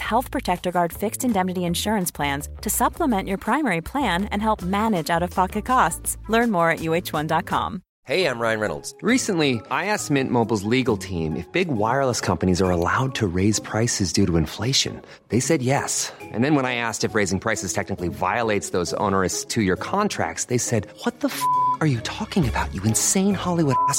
[0.00, 5.10] Health Protector Guard fixed indemnity insurance plans to supplement your primary plan and help manage
[5.10, 6.16] out of pocket costs.
[6.28, 7.82] Learn more at uh1.com.
[8.06, 8.94] Hey, I'm Ryan Reynolds.
[9.00, 13.58] Recently, I asked Mint Mobile's legal team if big wireless companies are allowed to raise
[13.58, 15.00] prices due to inflation.
[15.30, 16.12] They said yes.
[16.20, 20.52] And then when I asked if raising prices technically violates those onerous two year contracts,
[20.52, 21.40] they said, What the f
[21.80, 23.98] are you talking about, you insane Hollywood ass?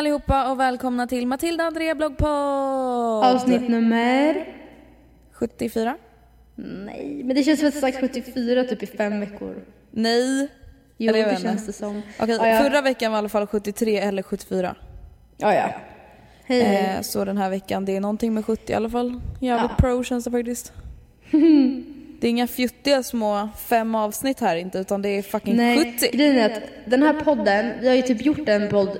[0.00, 3.24] allihopa och välkomna till Matilda Andrea bloggpodd!
[3.24, 4.46] Avsnitt nummer...
[5.32, 5.96] 74?
[6.54, 9.64] Nej, men det känns som att jag sagt 74 typ i fem veckor.
[9.90, 10.48] Nej.
[10.96, 12.02] Jo, Eller det känns det som.
[12.20, 12.58] Okej, ja.
[12.62, 14.74] förra veckan var i alla fall 73 eller 74.
[15.36, 15.70] Ja, ja.
[16.44, 16.62] Hej.
[16.62, 19.20] Eh, så den här veckan, det är någonting med 70 i alla fall.
[19.40, 19.76] Jävligt Ja.
[19.78, 20.72] pro känns det faktiskt.
[22.20, 26.16] det är inga fjuttiga små fem avsnitt här inte utan det är fucking Nej, 70.
[26.16, 28.98] grejen är att den här podden, vi har ju typ gjort en podd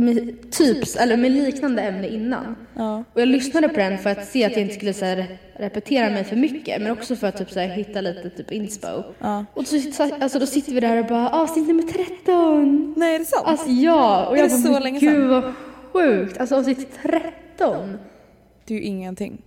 [0.00, 2.56] med typs, eller med liknande ämne innan.
[2.74, 3.04] Ja.
[3.12, 6.10] Och jag lyssnade på den för att se att jag inte skulle så här, repetera
[6.10, 8.86] mig för mycket, men också för att typ, så här, hitta lite typ inspo.
[9.18, 9.44] Ja.
[9.54, 12.94] Och så, alltså, då sitter vi där och bara avsnitt nummer 13.
[12.96, 13.42] Nej är det sant?
[13.46, 15.28] Alltså ja, och Är jag det bara, så men länge gud sedan?
[15.28, 15.54] vad
[15.92, 16.38] sjukt.
[16.40, 17.98] Alltså avsnitt 13.
[18.66, 19.42] det är ju ingenting.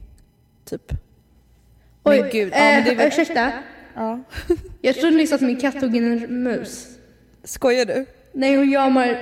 [0.66, 0.92] Typ.
[2.04, 3.08] Oj, Men gud, ja, men är eh, väl...
[3.08, 3.52] ursäkta.
[3.96, 4.20] Ja.
[4.82, 6.88] Jag trodde nyss att min katt tog in en mus.
[7.44, 8.06] Skojar du?
[8.32, 9.18] Nej, hon jamar.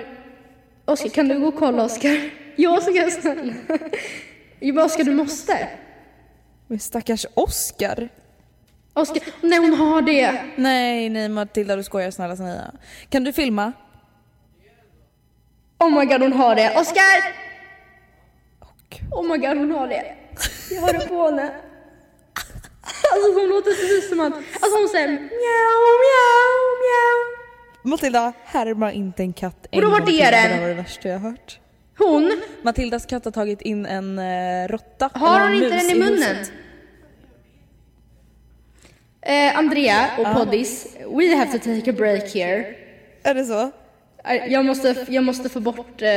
[0.92, 2.30] Oskar, kan du gå och kolla Oskar?
[2.56, 3.54] Jag snälla.
[4.60, 5.68] Jo, men Oskar, du måste.
[6.68, 8.10] Men stackars Oscar.
[8.94, 10.44] Oskar, nej hon har det.
[10.56, 12.72] Nej, nej Matilda du skojar snälla snälla.
[13.10, 13.74] Kan du filma?
[15.80, 16.80] Oh my god, hon har det.
[16.80, 17.36] Oskar!
[19.12, 20.16] Oh my god, hon har det.
[20.72, 21.52] Jag har det på henne.
[23.14, 27.41] Alltså hon låter precis som att, alltså hon säger mjau, mjau, mjau.
[27.84, 30.16] Matilda, härma inte en katt en gång till.
[30.16, 31.60] Det där var det värsta jag har hört.
[31.98, 35.10] Hon, Matildas katt har tagit in en uh, råtta.
[35.14, 36.38] har eller hon en inte mus den i munnen?
[36.38, 36.54] huset.
[39.22, 42.76] Eh, Andrea och Poddis, we have to take a break here.
[43.24, 43.72] Är det så?
[44.26, 46.02] Eh, Jag måste, jag måste få bort...
[46.02, 46.10] Eh,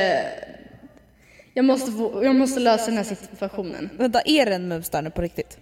[1.54, 3.91] jag, måste få, jag måste lösa den här situationen.
[3.98, 5.58] Vänta, är det en mus där nu på riktigt?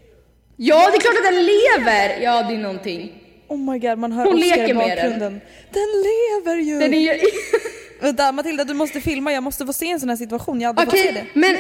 [0.57, 2.21] Ja, det är klart att den lever!
[2.23, 3.22] Ja, det är någonting.
[3.53, 4.89] Oh my god, man hör Hon Oscar i med den.
[4.97, 5.41] bakgrunden.
[5.71, 6.79] Den lever ju!
[6.79, 7.21] Den är
[8.01, 9.33] Vänta Matilda, du måste filma.
[9.33, 10.61] Jag måste få se en sån här situation.
[10.61, 11.41] Jag hade Okej, det.
[11.41, 11.57] men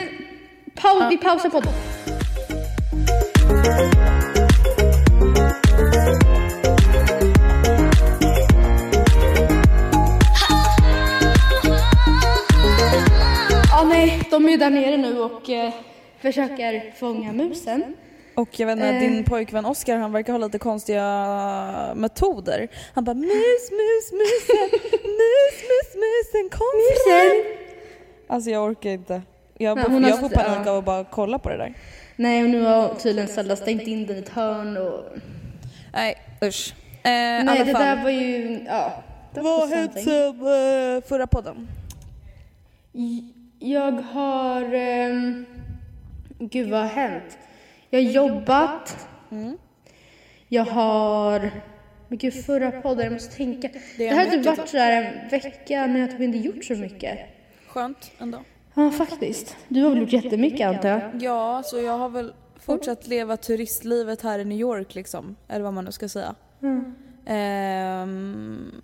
[0.75, 1.73] pau, vi pausar podden.
[13.71, 15.73] Ja, nej, de är ju där nere nu och eh,
[16.21, 17.95] försöker fånga musen.
[18.35, 19.01] Och jag vet inte, Eh.
[19.01, 21.05] din pojkvän Oscar han verkar ha lite konstiga
[21.97, 22.69] metoder.
[22.95, 24.69] Han bara mus, mus, musen,
[25.03, 27.57] mus, mus, musen, kom Musen!
[28.29, 29.23] Alltså jag orkar inte.
[29.59, 30.71] Jag, Nej, jag får panik ja.
[30.71, 31.75] av att bara kolla på det där.
[32.17, 35.05] Nej, och nu har tydligen Zelda stängt in den i ett hörn och...
[35.93, 36.15] Nej
[36.45, 36.75] usch.
[37.05, 37.11] Eh,
[37.45, 38.61] Nej, det där var ju...
[38.67, 39.03] Ja.
[39.35, 40.05] Vad something.
[40.05, 41.69] sen eh, förra podden?
[43.59, 44.75] Jag har...
[44.75, 45.45] ehm,
[46.39, 47.39] gud, vad har hänt?
[47.93, 49.09] Jag har jobbat.
[49.31, 49.59] Mm.
[50.49, 51.51] Jag har...
[52.09, 53.69] Men gud, förra podden, jag måste tänka.
[53.99, 56.75] Det, här har typ vecka, varit sådär en vecka när jag typ inte gjort så
[56.75, 57.19] mycket.
[57.67, 58.39] Skönt ändå.
[58.75, 59.57] Ja, faktiskt.
[59.69, 61.11] Du har väl gjort jättemycket antar jag?
[61.21, 65.37] Ja, så jag har väl fortsatt leva turistlivet här i New York liksom.
[65.49, 66.35] Eller vad man nu ska säga.
[66.63, 66.95] Mm.
[67.27, 68.83] Ehm,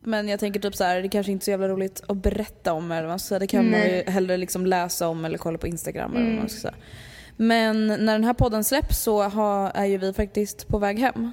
[0.00, 2.72] Men jag tänker typ så här, det kanske inte är så jävla roligt att berätta
[2.72, 3.38] om eller vad man ska säga.
[3.38, 4.04] Det kan man Nej.
[4.06, 6.74] ju hellre liksom läsa om eller kolla på Instagram eller vad man ska säga.
[7.40, 11.32] Men när den här podden släpps så har, är ju vi faktiskt på väg hem.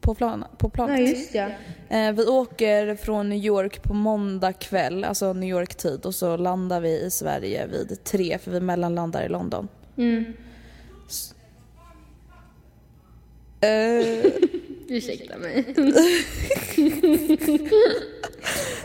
[0.00, 1.00] På, plan, på planet.
[1.00, 1.48] Ja just ja.
[1.88, 6.06] Eh, vi åker från New York på måndag kväll, alltså New York-tid.
[6.06, 9.68] Och så landar vi i Sverige vid tre för vi mellanlandar i London.
[9.96, 10.24] Mm.
[13.60, 14.32] Eh,
[14.88, 15.62] Ursäkta mig.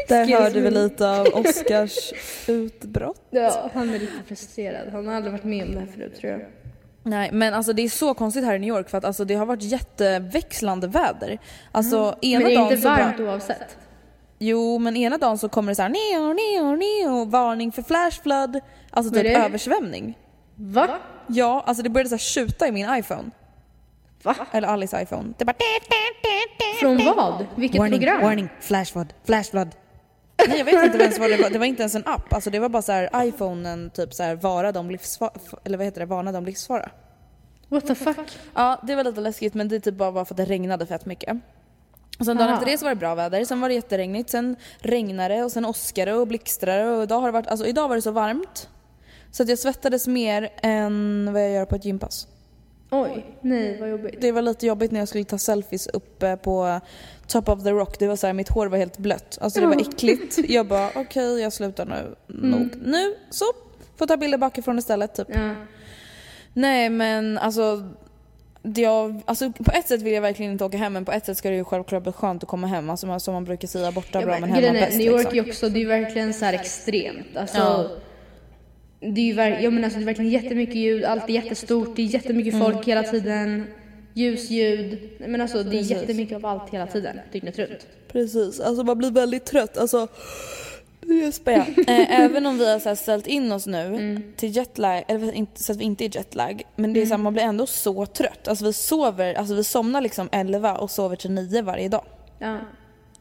[0.07, 2.13] där Excuse hörde vi lite av Oscars
[2.47, 3.27] utbrott.
[3.29, 4.89] Ja, han är lite frustrerad.
[4.91, 6.41] Han har aldrig varit med om det här förut tror jag.
[7.03, 9.35] Nej men alltså det är så konstigt här i New York för att alltså, det
[9.35, 11.39] har varit jätteväxlande väder.
[11.71, 13.77] Alltså ena Men det är dagen inte så varmt bara, oavsett.
[14.39, 18.21] Jo men ena dagen så kommer det så här neo, neo, neo, varning för flash
[18.23, 18.59] flood.
[18.89, 19.35] Alltså typ det?
[19.35, 20.17] översvämning.
[20.55, 20.97] Va?
[21.27, 23.31] Ja, alltså det började så här tjuta i min iPhone.
[24.23, 24.35] Va?
[24.51, 25.33] Eller Alice iPhone.
[25.37, 25.55] Det bara...
[26.79, 27.45] Från vad?
[27.55, 28.21] Vilket warning, program?
[28.21, 29.75] warning, flash flood, flash flood.
[30.47, 32.33] Nej jag vet inte ens vad det var, det var inte ens en app.
[32.33, 35.31] Alltså det var bara så här iPhonen typ så här varade om livsfara,
[35.63, 36.89] eller vad heter det, varnade om livsfara.
[37.67, 38.39] What the fuck?
[38.53, 41.05] Ja det var lite läskigt men det typ bara var för att det regnade fett
[41.05, 41.37] mycket.
[42.19, 42.57] Och sen dagen Aha.
[42.57, 45.51] efter det så var det bra väder, sen var det jätteregnigt, sen regnade det och
[45.51, 48.69] sen åskade och blixtrade och idag har det varit, alltså idag var det så varmt.
[49.31, 52.27] Så att jag svettades mer än vad jag gör på ett gympass.
[52.93, 54.21] Oj, nej vad jobbigt.
[54.21, 56.79] Det var lite jobbigt när jag skulle ta selfies uppe på
[57.27, 57.99] top of the rock.
[57.99, 59.37] Det var så här, mitt hår var helt blött.
[59.41, 60.37] Alltså det var äckligt.
[60.49, 62.15] Jag bara okej jag slutar nu.
[62.27, 62.69] Nog.
[62.81, 63.45] Nu så.
[63.97, 65.27] Får ta bilder bakifrån istället typ.
[65.33, 65.55] Ja.
[66.53, 67.89] Nej men alltså.
[68.63, 71.37] Jag, alltså på ett sätt vill jag verkligen inte åka hem men på ett sätt
[71.37, 72.89] ska det ju självklart bli skönt att komma hem.
[72.89, 74.97] Alltså som man brukar säga borta Ja, bra men men hemma är, bäst.
[74.97, 75.39] New York liksom.
[75.39, 77.37] är också, det är verkligen så här extremt.
[77.37, 77.85] Alltså, Ja.
[79.01, 81.95] Det är ju ver- ja, men alltså, det är verkligen jättemycket ljud, allt är jättestort,
[81.95, 82.71] det är jättemycket Mm.
[82.71, 83.65] folk hela tiden.
[84.13, 84.99] Ljusljud.
[85.19, 85.91] Men alltså det är Precis.
[85.91, 87.87] jättemycket av allt hela tiden, dygnet runt.
[88.11, 89.77] Precis, alltså man blir väldigt trött.
[89.77, 90.07] Alltså,
[91.05, 91.57] jag spär.
[91.87, 94.23] eh, även om vi har så här ställt in oss nu Mm.
[94.35, 97.17] till jetlag, eller inte, så att vi inte är jetlag, men det är så här,
[97.17, 98.47] man blir ändå så trött.
[98.47, 102.05] Alltså vi sover, alltså vi somnar liksom 11 och sover till 9 varje dag.
[102.39, 102.57] Ja,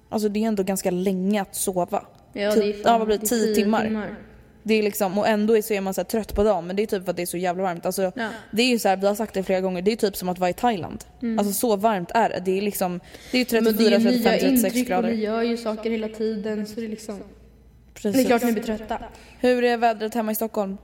[0.09, 2.05] Alltså det är ändå ganska länge att sova.
[2.33, 3.27] ja Typ- det är ja, vad blir det?
[3.31, 4.17] det är Tio timmar?
[4.63, 6.83] Det är liksom, och ändå är- så är man så trött på dagen men det
[6.83, 7.87] är typ för att det är så jävla varmt.
[7.87, 8.11] Alltså, Ja.
[8.17, 8.33] Mm.
[8.51, 10.29] Det är ju så här, vi har sagt det flera gånger, det är typ som
[10.29, 11.05] att vara i Thailand.
[11.39, 12.43] Alltså så varmt är det.
[12.45, 13.01] Det är liksom,
[13.33, 15.11] det är ju Men det är 34, ju 35, nya 36 intryck och grader.
[15.11, 17.21] vi gör ju saker hela tiden så det är liksom...
[17.95, 18.13] Precis.
[18.17, 18.99] Det är klart ni blir trötta.
[19.41, 20.79] Hur är vädret hemma i Stockholm?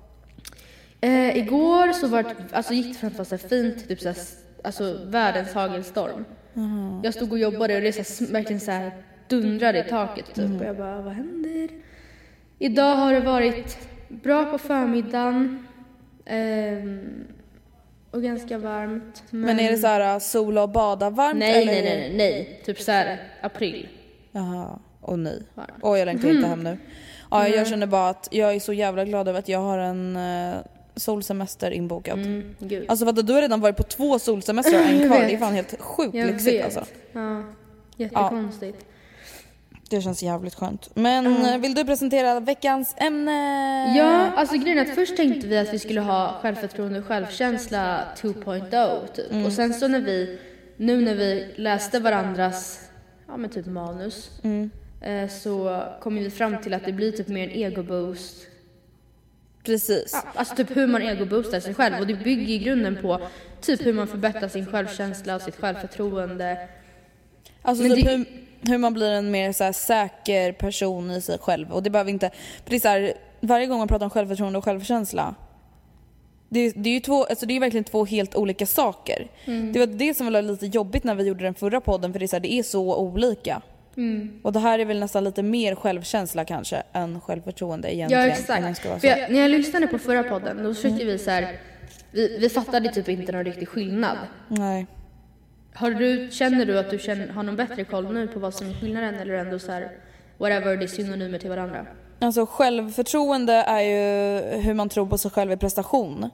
[1.01, 4.17] Eh, igår så var alltså gick det från att vara fint, typ så här,
[4.65, 6.25] alltså världens hagelstorm.
[7.05, 8.91] Jag stod och jobbade och det är så här, verkligen så här
[9.29, 10.61] dundrade i taket typ.
[10.61, 11.69] Och jag bara, vad händer?
[12.59, 15.67] Idag har det varit bra på förmiddagen.
[16.25, 17.25] ehm,
[18.11, 19.23] och ganska varmt.
[19.31, 21.39] Men, Men är det så här sola och bada varmt?
[21.39, 21.73] Nej, eller?
[21.73, 22.63] nej, nej, nej.
[22.65, 23.89] Typ så här april.
[24.33, 25.43] Jaha, och nej.
[25.55, 25.71] Varmt.
[25.83, 26.79] Åh jag längtar inte hem nu.
[27.31, 30.17] Ja, jag känner bara att jag är så jävla glad över att jag har en
[30.17, 30.55] uh,
[30.97, 32.19] solsemester inbokad.
[32.19, 32.85] Mm, gud.
[32.89, 35.19] Alltså att du har redan varit på två solsemestrar och en kvar.
[35.19, 36.85] Det är fan helt sjukt lyxigt alltså.
[37.13, 37.43] Ja,
[37.97, 38.87] jättekonstigt.
[39.91, 40.91] Det känns jävligt skönt.
[40.95, 43.33] Men eh, vill du presentera veckans ämne?
[43.99, 49.07] Ja, alltså grejen att först tänkte vi att vi skulle ha självförtroende och självkänsla 2.0
[49.07, 49.47] typ.
[49.47, 50.39] Och sen så när vi,
[50.77, 52.81] nu när vi läste varandras,
[53.29, 54.31] ja men typ manus,
[55.03, 58.35] eh, så kom vi fram till att det blir typ mer en ego-boost.
[59.65, 60.11] Precis.
[60.13, 63.21] Ja, alltså typ hur man ego-boostar sig själv och det bygger i grunden på
[63.61, 66.69] typ hur man förbättrar sin självkänsla och sitt självförtroende.
[67.63, 71.21] Alltså Men typ det- hur, hur man blir en mer så här säker person i
[71.21, 71.73] sig själv.
[71.73, 72.31] Och det behöver inte...
[72.65, 75.35] För det är så här, varje gång man pratar om självförtroende och självkänsla.
[76.49, 79.29] Det, det är ju två, alltså det är verkligen två helt olika saker.
[79.73, 82.25] Det var det som var lite jobbigt när vi gjorde den förra podden för det
[82.25, 83.63] är, så här, det är så olika.
[84.43, 88.23] Och det här är väl nästan lite mer självkänsla kanske än självförtroende egentligen.
[88.25, 88.63] Ja exakt.
[89.07, 91.59] jag, när jag lyssnade på förra podden då försökte vi så här,
[92.11, 94.17] vi, vi fattade typ inte någon riktig skillnad.
[94.49, 94.87] Nej.
[95.77, 98.69] Har du, känner du att du känner, har någon bättre koll nu på vad som
[98.71, 99.91] är skillnaden eller ändå så här,
[100.39, 101.87] whatever, det är synonymer till varandra?
[102.19, 106.31] Alltså självförtroende är ju hur man tror på sig själv i prestation.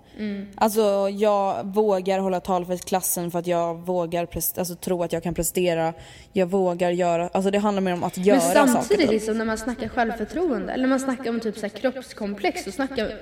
[0.55, 5.23] Alltså jag vågar hålla tal för klassen för att jag vågar alltså, tro att jag
[5.23, 5.93] kan prestera.
[6.33, 9.13] Jag vågar göra, alltså det handlar mer om att göra Men samtidigt saker.
[9.13, 12.73] liksom när man snackar självförtroende eller när man snackar om typ så här kroppskomplex så
[12.73, 13.13] snackar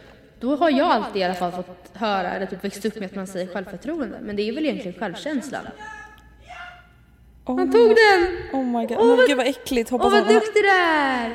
[0.40, 3.14] då har jag alltid i alla fall fått höra eller typ växt upp med att
[3.14, 5.62] man säger självförtroende men det är väl egentligen självkänslan.
[7.50, 8.36] Oh Han tog den!
[8.52, 9.92] Oh my god, Åh, men vad- gud vad äckligt.
[9.92, 11.28] Åh Hoppas vad duktig du är!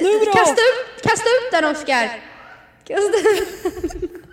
[0.00, 0.32] Nu då!
[0.32, 2.20] Kasta upp, kasta upp den Oskar!
[2.84, 4.10] Kasta upp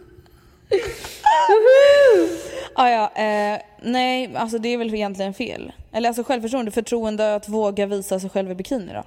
[2.75, 5.71] Ah, ja, eh, nej, alltså det är väl egentligen fel.
[5.91, 9.03] Eller alltså självförtroende, förtroende att våga visa sig själv i bikini då?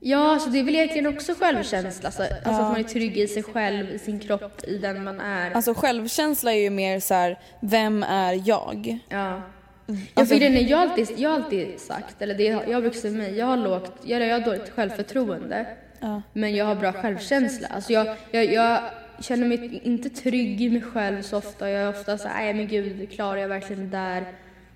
[0.00, 2.06] Ja, så det är väl egentligen också självkänsla.
[2.06, 5.20] Alltså, alltså att man är trygg i sig själv, i sin kropp, i den man
[5.20, 5.50] är.
[5.50, 8.98] Alltså självkänsla är ju mer så här: vem är jag?
[9.08, 9.40] Ja.
[9.86, 12.98] Ja, Alltså- för grejen är, jag alltid, jag alltid sagt, eller det jag jag brukar
[12.98, 15.66] säga mig, jag har lågt, jag, jag har dåligt självförtroende.
[16.32, 17.68] Men jag har bra självkänsla.
[17.68, 18.80] Alltså jag, jag, jag
[19.20, 21.70] känner mig inte trygg i mig själv så ofta.
[21.70, 24.24] Jag är ofta så nej men gud, klarar jag verkligen det där?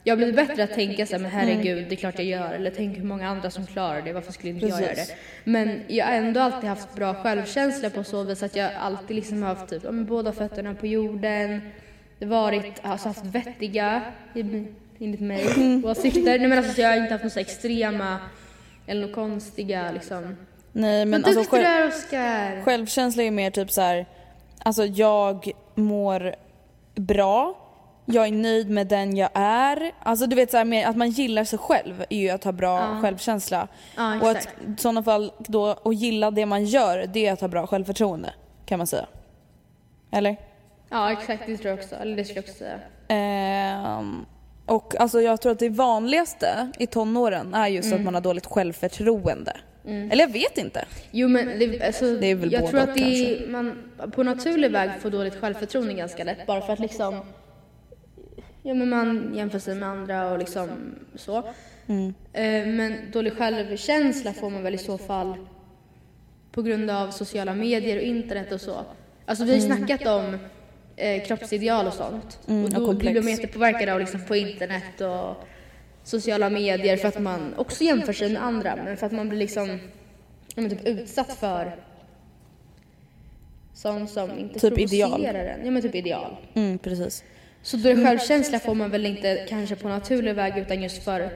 [0.04, 2.52] Jag har blivit bättre att tänka så här, men herregud, det är klart jag gör.
[2.52, 5.08] Eller tänk hur många andra som klarar det, varför skulle inte jag göra Precis.
[5.08, 5.14] det?
[5.50, 9.42] Men jag har ändå alltid haft bra självkänsla på så vis att jag alltid liksom
[9.42, 11.60] har haft typ, ja, båda fötterna på jorden.
[12.18, 14.02] Varit, alltså haft vettiga,
[15.00, 15.44] enligt mig,
[15.84, 16.38] åsikter.
[16.38, 18.18] Nej men alltså så jag har inte haft några så extrema
[18.86, 20.36] eller några konstiga liksom.
[20.72, 22.62] Nej men alltså duktig du själv, är Oskar!
[22.62, 24.06] självkänsla är mer typ så här.
[24.58, 26.34] alltså jag mår
[26.94, 27.58] bra,
[28.06, 29.92] jag är nöjd med den jag är.
[30.02, 33.00] Alltså du vet så här, att man gillar sig själv är ju att ha bra
[33.02, 33.68] självkänsla.
[33.96, 37.40] Ja, och att i sådana fall då, att gilla det man gör, det är att
[37.40, 38.34] ha bra självförtroende.
[38.66, 39.06] Kan man säga.
[40.10, 40.36] Eller?
[40.90, 41.94] Ja exakt, det tror jag också.
[41.94, 42.78] Eller det skulle jag också säga.
[43.08, 44.26] Ehm,
[44.66, 47.98] och alltså jag tror att det vanligaste i tonåren är just Mm.
[47.98, 49.56] att man har dåligt självförtroende.
[49.88, 50.84] Eller jag vet inte.
[51.10, 53.82] Jo men det, alltså, Det är väl jag tror att det man
[54.12, 56.46] på naturlig väg får dåligt självförtroende ganska lätt.
[56.46, 57.20] Bara för att liksom,
[58.62, 60.68] ja men man jämför sig med andra och liksom
[61.14, 61.42] så.
[61.86, 62.14] Mm.
[62.32, 65.34] Eh, Men dålig självkänsla får man väl i så fall
[66.52, 68.76] på grund av sociala medier och internet och så.
[69.26, 70.38] Alltså vi har ju snackat om
[70.96, 72.38] eh, kroppsideal och sånt.
[72.48, 75.46] Mm, och då blir de jättepåverkade av liksom på internet och
[76.04, 79.38] sociala medier för att man också jämför sig med andra men för att man blir
[79.38, 79.78] liksom
[80.54, 81.76] men typ utsatt för
[83.74, 85.10] sånt som inte Typ ideal.
[85.10, 85.64] provocerar en.
[85.64, 86.36] Ja men typ ideal.
[86.54, 87.24] Mm, precis.
[87.62, 91.30] Så dålig självkänsla får man väl inte kanske på naturlig väg utan just för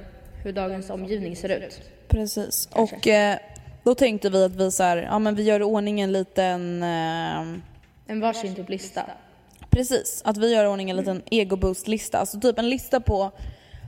[0.45, 1.81] hur dagens omgivning ser ut.
[2.09, 2.69] Precis.
[2.73, 2.97] Kanske.
[2.97, 3.39] Och eh,
[3.85, 6.83] då tänkte vi att vi så här, ja men vi gör i ordning en liten
[6.83, 7.41] eh,
[8.07, 9.03] En varsin typ lista.
[9.71, 12.19] Precis, att vi gör i ordning en liten ego-boost-lista.
[12.19, 13.31] Alltså typ en lista på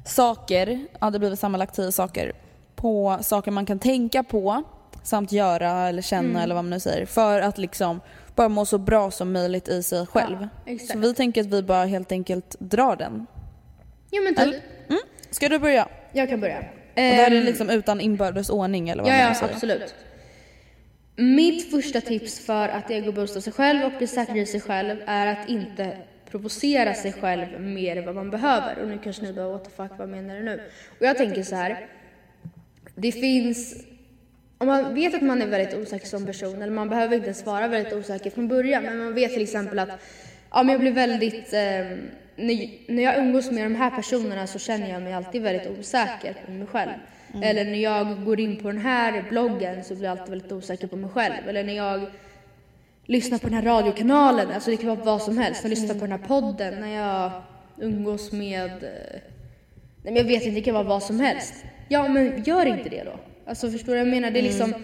[0.06, 2.32] saker, ja det blir väl sammanlagt tio saker,
[2.76, 4.62] på saker man kan tänka på
[5.02, 6.42] samt göra eller känna Mm.
[6.42, 8.00] eller vad man nu säger för att liksom
[8.34, 10.48] bara må så bra som möjligt i sig själv.
[10.64, 13.26] Ja, så vi tänker att vi bara helt enkelt drar den.
[14.10, 14.62] Jo men typ.
[15.30, 15.88] Ska du börja?
[16.12, 16.58] Jag kan börja.
[16.58, 19.34] Och det här är Ehm, liksom utan inbördes ordning eller vad Ja, man ja nu
[19.34, 19.52] säger.
[19.54, 19.94] absolut.
[21.16, 25.26] Mitt första tips för att egoboosta sig själv och bli säker i sig själv är
[25.26, 25.96] att inte
[26.30, 28.78] provocera sig själv mer än vad man behöver.
[28.82, 30.60] Och nu kanske ni bara what the fuck, vad menar du nu?
[30.98, 31.86] Och jag tänker så här.
[32.94, 33.84] Det finns,
[34.58, 37.46] om man vet att man är väldigt osäker som person, eller man behöver inte ens
[37.46, 39.88] vara väldigt osäker från början, men man vet till exempel att
[40.50, 41.60] ja, men jag blir väldigt, eh,
[42.36, 46.36] när, när jag umgås med de här personerna så känner jag mig alltid väldigt osäker
[46.46, 46.92] på mig själv.
[47.42, 50.86] Eller när jag går in på den här bloggen så blir jag alltid väldigt osäker
[50.86, 51.48] på mig själv.
[51.48, 52.00] Eller när jag
[53.06, 55.62] lyssnar på den här radiokanalen, alltså det kan vara vad som helst.
[55.64, 57.30] När jag lyssnar på den här podden, när jag
[57.80, 59.20] umgås med, eh,
[60.02, 61.54] nej men jag vet inte, det kan vara vad som helst.
[61.88, 63.12] Ja men gör inte det då.
[63.46, 64.30] Alltså förstår du vad jag menar?
[64.30, 64.74] Det är liksom...
[64.74, 64.80] om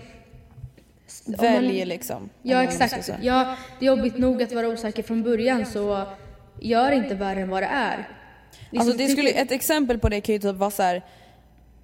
[1.26, 2.28] man- Välj liksom.
[2.42, 3.10] Ja exakt.
[3.22, 6.02] Ja, det är jobbigt nog att vara osäker från början så
[6.60, 8.08] gör inte värre än vad det är.
[8.70, 11.02] Liksom, Alltså det skulle, ett exempel på det kan ju typ vara så här.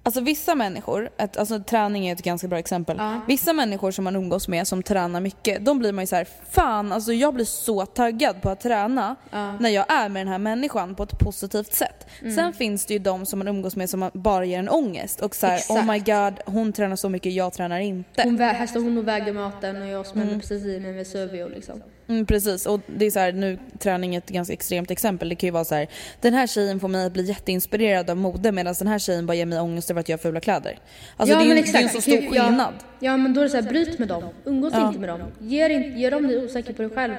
[0.05, 2.97] Alltså vissa människor, ett, alltså träning är ett ganska bra exempel.
[2.99, 3.21] Ja.
[3.27, 6.27] Vissa människor som man umgås med som tränar mycket, de blir man ju så här,
[6.49, 9.15] fan alltså jag blir så taggad på att träna
[9.59, 12.07] när jag är med den här människan på ett positivt sätt.
[12.21, 12.35] Mm.
[12.35, 15.21] Sen finns det ju de som man umgås med som man bara ger en ångest
[15.21, 15.71] och så här, Exakt.
[15.79, 18.23] oh my god hon tränar så mycket, jag tränar inte.
[18.23, 21.47] Hon, vä- här står hon och väger maten och jag smäller precis i med Vesuvio
[21.49, 21.81] liksom.
[22.07, 25.29] Mm, precis, och det är så här, nu träning är ett ganska extremt exempel.
[25.29, 25.87] Det kan ju vara så här,
[26.21, 29.35] den här tjejen får mig att bli jätteinspirerad av mode medan den här tjejen bara
[29.35, 30.79] ger mig ångest över att jag har fula kläder.
[31.17, 32.43] Alltså det är ju det är en så stor Kul, ja.
[32.43, 32.73] skillnad.
[32.99, 34.23] Ja men då är det så här, bryt med dem.
[34.45, 35.21] Umgås inte med dem.
[35.39, 37.15] Ger, in, gör dem dig osäker på dig själv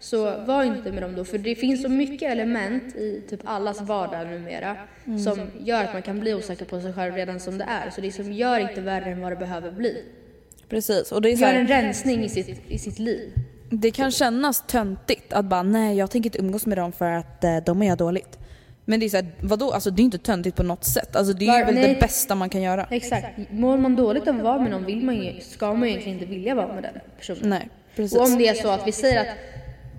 [0.00, 1.24] så var inte med dem då.
[1.24, 6.02] För det finns så mycket element i typ allas vardag numera som gör att man
[6.02, 7.90] kan bli osäker på sig själv redan som det är.
[7.90, 10.04] Så det som gör inte värre än vad det behöver bli.
[10.68, 13.32] Precis, och det är så Gör en här, rensning i sitt, i sitt liv.
[13.70, 17.44] Det kan kännas töntigt att bara nej jag tänker inte umgås med dem för att
[17.44, 18.38] eh, de är dåligt.
[18.84, 19.70] Men det är så här, vadå?
[19.72, 21.16] Alltså det är inte töntigt på något sätt.
[21.16, 21.94] Alltså det är Var- väl nej.
[21.94, 22.86] det bästa man kan göra.
[22.90, 23.26] Exakt.
[23.50, 26.18] Mår man dåligt av att vara med någon vill man ju, ska man ju egentligen
[26.18, 27.40] inte vilja vara med den personen.
[27.50, 28.18] Nej, precis.
[28.18, 29.36] Och om det är så att vi säger att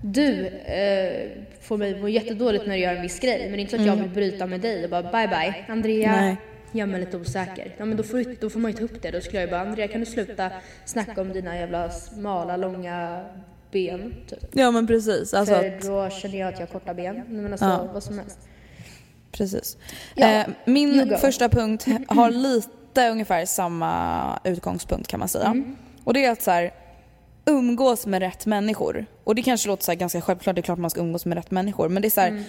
[0.02, 1.28] du eh,
[1.60, 3.76] får mig att må jättedåligt när du gör en viss grej, men det är inte
[3.76, 6.36] så att jag vill bryta med dig och bara bye bye, Andrea, Nej.
[6.72, 7.74] gör mig lite osäker.
[7.78, 9.10] Ja men då får, du- då får man ju ta upp det.
[9.10, 10.50] Då skulle jag ju bara, Andrea kan du sluta
[10.84, 13.24] snacka om dina jävla smala, långa
[13.70, 14.38] ben typ.
[14.52, 15.34] Ja men precis.
[15.34, 17.22] Alltså För att, då känner jag att jag har korta ben.
[17.28, 17.88] Men alltså Ja.
[17.92, 18.38] vad som helst.
[19.32, 19.76] precis.
[20.14, 25.46] Ja, Eh, min första punkt har lite ungefär samma utgångspunkt kan man säga.
[25.46, 25.76] Mm.
[26.04, 26.70] Och det är att så här,
[27.44, 29.06] umgås med rätt människor.
[29.24, 31.50] Och det kanske låter så ganska självklart, det är klart man ska umgås med rätt
[31.50, 31.88] människor.
[31.88, 32.44] Men det är så här, Mm.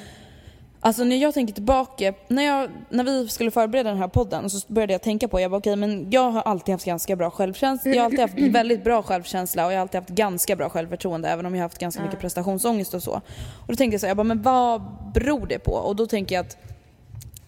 [0.82, 4.74] Alltså när jag tänker tillbaka, när, jag, när vi skulle förbereda den här podden så
[4.74, 7.92] började jag tänka på, jag bara okej men jag har alltid haft ganska bra självkänsla,
[7.92, 11.30] jag har alltid haft väldigt bra självkänsla och jag har alltid haft ganska bra självförtroende
[11.30, 13.12] även om jag har haft ganska mycket prestationsångest och så.
[13.62, 14.82] Och då tänkte jag så här, jag bara men vad
[15.14, 15.72] beror det på?
[15.72, 16.58] Och då tänker jag att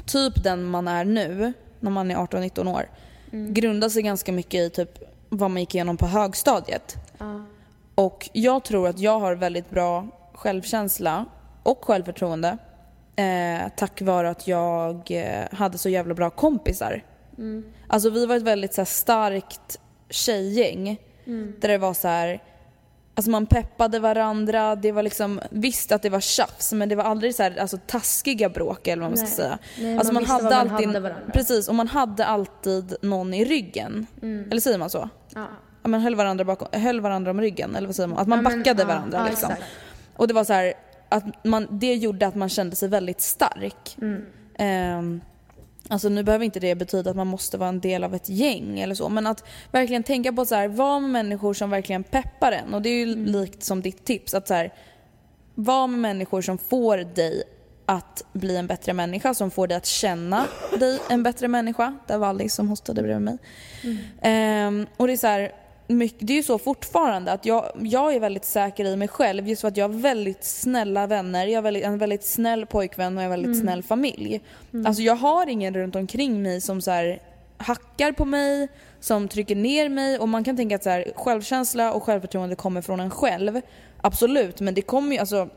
[0.06, 2.90] typ den man är nu, när man är 18-19 år,
[3.32, 6.96] grundar sig ganska mycket i typ vad man gick igenom på högstadiet.
[7.18, 7.46] Ja.
[7.96, 11.26] Och jag tror att jag har väldigt bra självkänsla
[11.64, 12.58] och självförtroende
[13.22, 17.04] eh, tack vare att jag eh, hade så jävla bra kompisar.
[17.88, 20.98] Alltså vi var ett väldigt så här, starkt tjejgäng
[21.60, 22.42] där det var så här
[23.16, 27.04] Alltså man peppade varandra, det var liksom, visst att det var tjafs men det var
[27.04, 29.36] aldrig så här, alltså taskiga bråk eller vad man ska Nej.
[29.36, 29.58] säga.
[29.80, 31.32] Nej, alltså man visste vad man hade varandra.
[31.34, 34.08] Precis, och man hade alltid någon i ryggen.
[34.22, 35.10] Eller säger man så?
[35.36, 35.48] Ja.
[35.84, 38.18] ja, men höll, varandra bakom, höll varandra om ryggen, eller vad säger man?
[38.18, 39.50] Att man Ja, men, backade ja, varandra liksom.
[40.16, 40.74] Och det var så här,
[41.12, 43.98] att man, det gjorde att man kände sig väldigt stark.
[44.02, 44.26] Mm.
[44.58, 45.22] Ehm,
[45.90, 48.80] alltså nu behöver inte det betyda att man måste vara en del av ett gäng
[48.80, 52.52] eller så, men att verkligen tänka på så här, var med människor som verkligen peppar
[52.52, 52.74] en.
[52.74, 53.26] Och det är ju Mm.
[53.26, 54.74] likt som ditt tips, att så här,
[55.56, 57.44] var med människor som får dig
[57.86, 60.46] att bli en bättre människa, som får dig att känna
[60.80, 61.98] dig en bättre människa.
[62.08, 63.38] Där var Alice som hostade bredvid mig.
[64.22, 65.52] Ehm, och det är så här,
[65.98, 69.48] mycket, det är ju så fortfarande att jag, jag är väldigt säker i mig själv
[69.48, 73.18] just för att jag har väldigt snälla vänner, jag har väldigt, en väldigt snäll pojkvän
[73.18, 74.42] och en väldigt snäll familj.
[74.86, 77.20] Alltså jag har ingen runt omkring mig som så här
[77.58, 78.68] hackar på mig,
[79.00, 82.82] som trycker ner mig och man kan tänka att så här, självkänsla och självförtroende kommer
[82.82, 83.62] från en själv.
[84.02, 85.50] Absolut, men det kommer ju alltså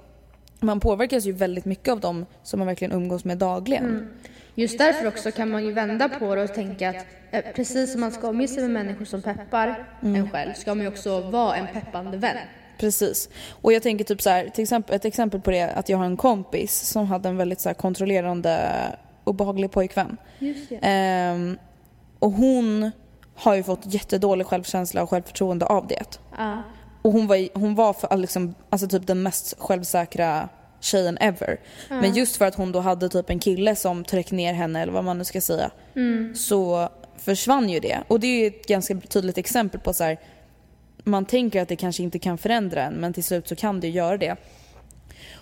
[0.61, 4.09] man påverkas ju väldigt mycket av dem som man verkligen umgås med dagligen.
[4.54, 8.00] Just därför också kan man ju vända på det och tänka att eh, precis som
[8.00, 10.14] man ska omge sig med människor som peppar Mm.
[10.14, 12.37] en själv ska man ju också vara en peppande vän.
[12.78, 13.28] Precis.
[13.50, 16.05] Och jag tänker typ så här, till exempel, ett exempel på det att jag har
[16.05, 18.70] en kompis som hade en väldigt så här kontrollerande,
[19.24, 20.16] obehaglig pojkvän.
[20.38, 20.79] Just det.
[20.83, 21.59] Ehm,
[22.18, 22.90] och hon
[23.35, 26.20] har ju fått jättedålig självkänsla och självförtroende av det.
[26.38, 26.62] Ja.
[27.02, 30.48] Och hon var, hon var för, liksom, alltså typ den mest självsäkra
[30.85, 31.61] tjejen ever.
[31.88, 34.92] Men just för att hon då hade typ en kille som tryckte ner henne eller
[34.92, 35.70] vad man nu ska säga.
[36.35, 37.99] Så försvann ju det.
[38.09, 40.20] Och det är ju ett ganska tydligt exempel på så här.
[41.05, 43.87] Man tänker att det kanske inte kan förändra en men till slut så kan det
[43.87, 44.37] ju göra det.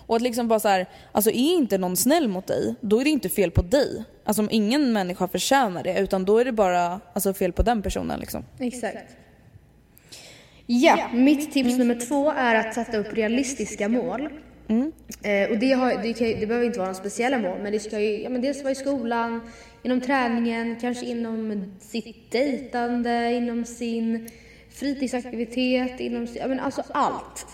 [0.07, 3.03] Och att liksom bara så här, alltså är inte någon snäll mot dig, då är
[3.03, 4.03] det inte fel på dig.
[4.25, 7.81] Alltså om ingen människa förtjänar det utan då är det bara alltså, fel på den
[7.81, 8.45] personen liksom.
[8.59, 9.15] Exakt.
[10.65, 14.29] Ja, mitt tips nummer två är att sätta upp realistiska mål.
[15.23, 17.79] Eh, och det, har, det, kan, det behöver inte vara några speciella mål, men det
[17.79, 19.41] ska ju ja, men dels vara i skolan,
[19.83, 24.29] inom träningen, kanske inom sitt dejtande, inom sin
[24.69, 27.45] fritidsaktivitet, inom ja, men alltså allt.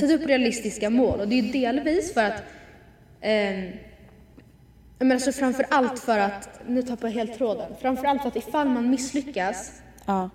[0.00, 2.42] Sätt upp realistiska mål och det är delvis för att
[4.98, 8.28] Ja, Men alltså framför allt för att, nu tappar jag helt tråden, framför allt för
[8.28, 9.72] att ifall man misslyckas
[10.06, 10.30] Ja.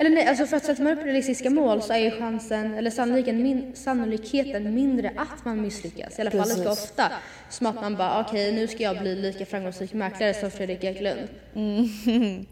[0.00, 2.90] Eller nej, alltså för att sätta man upp realistiska mål så är ju chansen, eller
[2.90, 6.18] sannolikheten, min, sannolikheten mindre att man misslyckas.
[6.18, 7.12] I alla fall lika ofta.
[7.48, 11.28] Som att man bara, okej nu ska jag bli lika framgångsrik mäklare som Fredrik Eklund.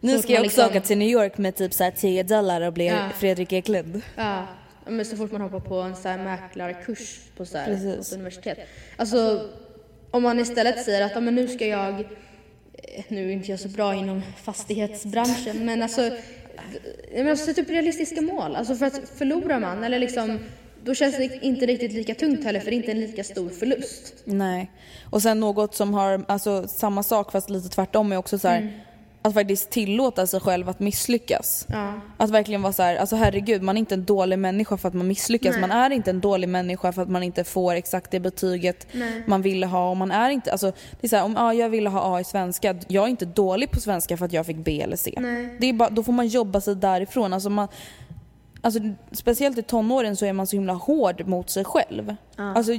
[0.00, 2.22] Nu fort ska jag också liksom- åka till New York med typ så här 10
[2.22, 3.08] dollar och bli Ja.
[3.18, 4.02] Fredrik Eklund.
[4.16, 4.46] Ja,
[4.86, 8.58] men så fort man hoppar på en så här mäklarkurs på så här, ett universitet.
[8.96, 9.50] Alltså,
[10.10, 13.68] om man istället säger att men nu ska jag, eh, nu är inte jag så
[13.68, 16.10] bra inom fastighetsbranschen, men alltså,
[17.12, 18.56] menar, sätt upp realistiska mål.
[18.56, 20.38] Alltså för att förlorar man, eller liksom,
[20.84, 23.48] då känns det inte riktigt lika tungt heller, för det är inte en lika stor
[23.48, 24.14] förlust.
[24.24, 24.70] Nej.
[25.10, 28.85] Och sen något som har, alltså samma sak fast lite tvärtom är också så här.
[29.26, 31.66] Att faktiskt tillåta sig själv att misslyckas.
[31.68, 31.92] Ja.
[32.16, 34.94] Att verkligen vara så här, alltså herregud man är inte en dålig människa för att
[34.94, 35.52] man misslyckas.
[35.52, 35.60] Nej.
[35.60, 39.22] Man är inte en dålig människa för att man inte får exakt det betyget Nej.
[39.26, 39.90] man ville ha.
[39.90, 42.20] Och man är inte, alltså det är så här, om ja, jag ville ha A
[42.20, 45.14] i svenska, jag är inte dålig på svenska för att jag fick B eller C.
[45.16, 45.56] Nej.
[45.60, 47.32] Det är bara, då får man jobba sig därifrån.
[47.32, 47.68] Alltså man,
[48.60, 48.80] alltså,
[49.12, 52.14] speciellt i tonåren så är man så himla hård mot sig själv.
[52.36, 52.72] Alltså,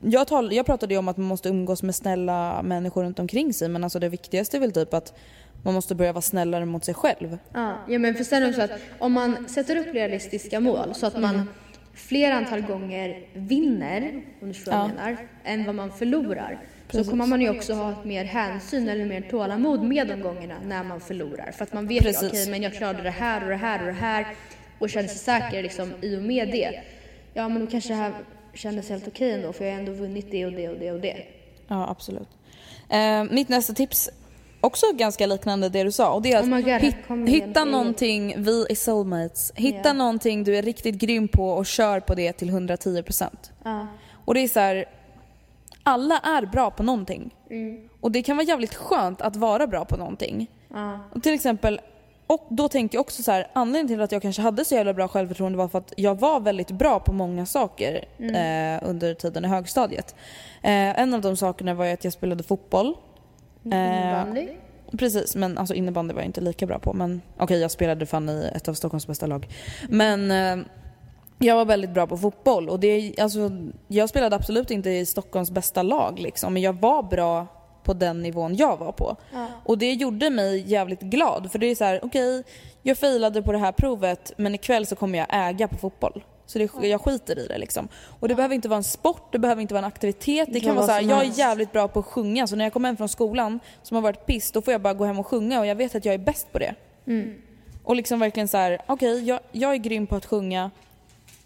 [0.00, 3.54] jag, tal, jag pratade ju om att man måste umgås med snälla människor runt omkring
[3.54, 5.14] sig men alltså det viktigaste är väl typ att
[5.62, 7.38] man måste börja vara snällare mot sig själv.
[7.54, 10.94] Ja, ja men för sen är det så att om man sätter upp realistiska mål
[10.94, 11.48] så att man
[11.94, 14.94] fler antal gånger vinner, om du förstår vad jag Ja.
[14.94, 16.58] menar, än vad man förlorar.
[16.90, 20.84] Så kommer man ju också ha mer hänsyn eller mer tålamod med de gångerna när
[20.84, 21.50] man förlorar.
[21.52, 23.92] För att man vet okej men jag klarade det här och det här och det
[23.92, 24.26] här
[24.78, 26.80] och känner sig säker liksom i och med det.
[27.34, 28.12] ja men då kanske det här
[28.54, 31.00] kändes helt okej ändå för jag har ändå vunnit det och det och det och
[31.00, 31.16] det.
[31.68, 32.28] Ja, absolut.
[32.88, 34.10] Eh, mitt nästa tips,
[34.60, 36.12] också ganska liknande det du sa.
[36.12, 37.42] Och det är att Oh God, hit, kom igen.
[37.48, 39.52] hitta någonting, vi är soulmates.
[39.54, 39.92] Hitta Ja.
[39.92, 43.28] någonting du är riktigt grym på och kör på det till 110%.
[43.64, 43.86] Ja.
[44.24, 44.84] Och det är så här,
[45.82, 47.34] alla är bra på någonting.
[47.50, 47.88] Mm.
[48.00, 50.46] Och det kan vara jävligt skönt att vara bra på någonting.
[50.74, 50.98] Ja.
[51.14, 51.80] Och till exempel,
[52.26, 54.94] och då tänker jag också så här, anledningen till att jag kanske hade så jävla
[54.94, 59.44] bra självförtroende var för att jag var väldigt bra på många saker eh, under tiden
[59.44, 60.14] i högstadiet.
[60.62, 62.94] Eh, en av de sakerna var ju att jag spelade fotboll.
[63.64, 64.48] Innebandy.
[64.98, 66.92] Precis, men alltså innebandy var jag inte lika bra på.
[66.92, 69.48] Men okej, jag spelade fan i ett av Stockholms bästa lag.
[69.88, 70.66] Men eh,
[71.38, 73.50] jag var väldigt bra på fotboll och det, alltså,
[73.88, 77.46] jag spelade absolut inte i Stockholms bästa lag liksom, men jag var bra
[77.84, 79.16] på den nivån jag var på.
[79.64, 82.42] Och det gjorde mig jävligt glad för det är så här: okej,
[82.82, 86.24] jag failade på det här provet men ikväll så kommer jag äga på fotboll.
[86.50, 87.88] Så det, jag skiter i det liksom.
[88.20, 90.48] Och det behöver inte vara en sport, det behöver inte vara en aktivitet.
[90.52, 92.72] Det, kan vara så här, jag är jävligt bra på att sjunga så när jag
[92.72, 95.26] kommer hem från skolan som har varit piss då får jag bara gå hem och
[95.26, 96.74] sjunga och jag vet att jag är bäst på det.
[97.84, 100.70] Och liksom verkligen så här: okej jag, jag är grym på att sjunga.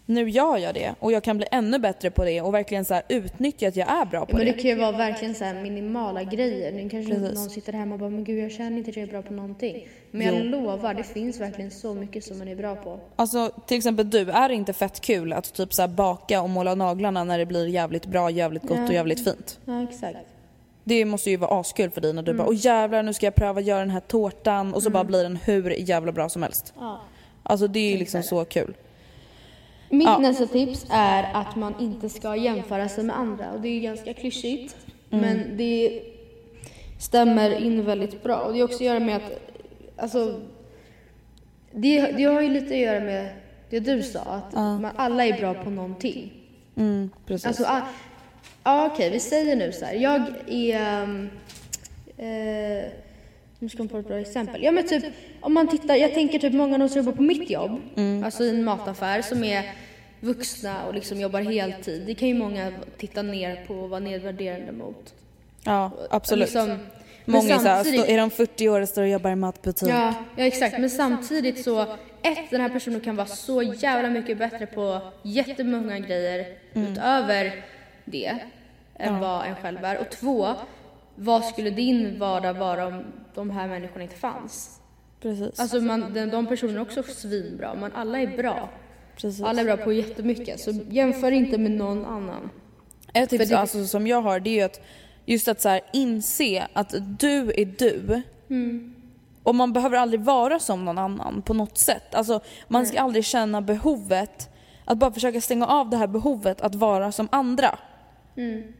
[0.07, 2.93] Nu gör jag det och jag kan bli ännu bättre på det och verkligen så
[2.93, 4.57] här utnyttja att jag är bra Ja, på men det det.
[4.61, 6.71] kan ju vara verkligen så här minimala grejer.
[6.71, 7.35] Nu kanske Precis.
[7.39, 9.33] någon sitter hemma och bara, men gud jag känner inte att jag är bra på
[9.33, 9.87] någonting.
[10.11, 10.43] Men jag Jo.
[10.43, 12.99] lovar, det finns verkligen så mycket som man är bra på.
[13.15, 16.75] Alltså till exempel du, är det inte fett kul att typ så baka och måla
[16.75, 18.93] naglarna när det blir jävligt bra, jävligt gott och Ja.
[18.93, 19.59] jävligt fint?
[19.65, 20.17] Ja, exakt.
[20.83, 22.45] Det måste ju vara askul för dig när du Mm.
[22.45, 25.23] bara åh jävlar nu ska jag pröva göra den här tårtan och så bara blir
[25.23, 26.73] den hur jävla bra som helst.
[26.79, 27.01] Ja.
[27.43, 28.73] Alltså det är ju liksom så kul.
[29.89, 30.17] Mitt Ja.
[30.19, 33.51] nästa tips är att man inte ska jämföra sig med andra.
[33.51, 34.75] Och det är ju ganska klyschigt.
[35.09, 36.01] Men det
[36.99, 38.37] stämmer in väldigt bra.
[38.37, 39.39] Och det har också att göra med att,
[39.97, 40.41] alltså,
[41.71, 43.29] det, det har ju lite att göra med
[43.69, 46.33] det du sa, att man, alla är bra på någonting.
[46.75, 47.45] Mm, precis.
[47.45, 47.81] Alltså, ah,
[48.63, 49.93] ah, okej, vi säger nu så här.
[49.93, 51.29] Jag är...
[52.17, 53.04] Eh,
[53.65, 54.63] nu ska man få ett bra exempel.
[54.63, 55.03] Ja men typ,
[55.41, 57.81] om man tittar, jag tänker typ många av de som jobbar på mitt jobb,
[58.25, 59.73] alltså i en mataffär som är
[60.19, 62.03] vuxna och liksom jobbar heltid.
[62.05, 65.13] Det kan ju många titta ner på och vara nedvärderande mot.
[65.63, 66.47] ja absolut.
[66.47, 66.79] Liksom,
[67.25, 69.89] Många är såhär, är de 40 år och står och jobbar i matbutik?
[69.89, 70.79] Ja, ja exakt.
[70.79, 71.81] Men samtidigt så,
[72.21, 77.65] ett, den här personen kan vara så jävla mycket bättre på jättemånga grejer utöver
[78.05, 78.37] det
[78.97, 79.97] än vad en själv är.
[79.97, 80.47] Och två,
[81.15, 83.03] vad skulle din vardag vara om
[83.35, 84.79] de här människorna inte fanns?
[85.21, 85.59] Precis.
[85.59, 88.69] Alltså man, de, de personerna är också svinbra, men alla är bra.
[89.15, 89.43] precis.
[89.45, 92.49] Alla är bra på jättemycket, så jämför inte med någon annan.
[93.13, 94.81] Ett tips det- alltså, som jag har det är ju att
[95.25, 98.21] just att så här, inse att du är du.
[99.43, 102.15] Och man behöver aldrig vara som någon annan på något sätt.
[102.15, 104.49] Alltså, man ska aldrig känna behovet,
[104.85, 107.79] att bara försöka stänga av det här behovet att vara som andra.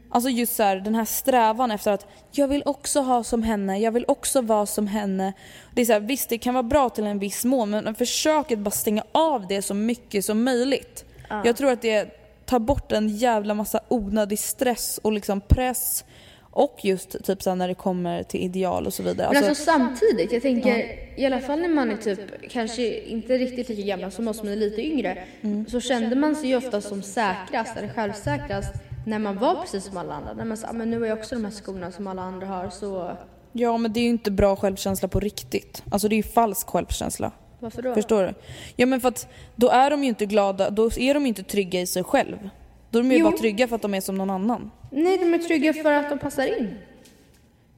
[0.08, 3.78] Alltså just så här, den här strävan efter att jag vill också ha som henne,
[3.78, 5.32] jag vill också vara som henne.
[5.74, 8.52] Det är så här, visst det kan vara bra till en viss mån men försök
[8.52, 11.04] att bara stänga av det så mycket som möjligt.
[11.44, 12.04] Jag tror att det
[12.46, 16.04] tar bort en jävla massa onödig stress och liksom press
[16.50, 19.28] och just typ så när det kommer till ideal och så vidare.
[19.28, 23.38] Men Alltså, alltså samtidigt, jag tänker i alla fall när man är typ kanske inte
[23.38, 25.24] riktigt lika gammal som oss men är lite yngre
[25.68, 28.74] så kände man sig ju ofta som säkrast eller självsäkrast
[29.06, 30.32] när man var precis som alla andra.
[30.32, 32.46] När man sa "Ah, men nu har jag också de här skorna som alla andra
[32.46, 33.16] har så
[33.52, 35.82] ja men det är ju inte bra självkänsla på riktigt.
[35.90, 37.32] Alltså det är ju falsk självkänsla.
[37.60, 37.94] varför då?
[37.94, 38.34] Förstår du?
[38.76, 41.42] Ja men för att då är de ju inte glada, då är de ju inte
[41.42, 42.48] trygga i sig själv.
[42.90, 43.24] Då är de ju Jo.
[43.30, 44.70] bara trygga för att de är som någon annan.
[44.90, 46.74] Nej, de är trygga för att de passar in.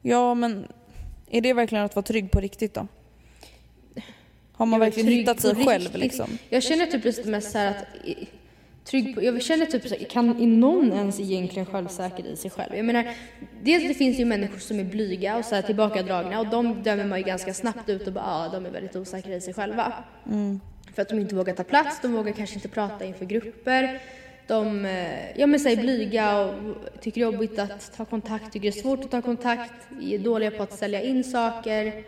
[0.01, 0.67] Ja men
[1.29, 2.87] är det verkligen att vara trygg på riktigt då?
[4.53, 5.99] Har man verkligen hittat sig själv riktigt.
[6.01, 6.37] liksom?
[6.49, 7.83] Jag känner typ lite mest så här att
[8.89, 12.51] trygg på, jag känner typ så här, kan är någon ens egentligen självsäker i sig
[12.51, 12.75] själv?
[12.75, 13.05] Jag menar,
[13.63, 17.05] dels det finns ju människor som är blyga och så här tillbakadragna och de dömer
[17.05, 19.93] man ju ganska snabbt ut och bara ja, de är väldigt osäkra i sig själva.
[20.95, 24.01] För att de inte vågar ta plats, de vågar kanske inte prata inför grupper.
[24.47, 26.53] De eh, ja, men säger blyga och
[27.01, 30.19] tycker det är jobbigt att ta kontakt, tycker det är svårt att ta kontakt, är
[30.19, 32.03] dåliga på att sälja in saker.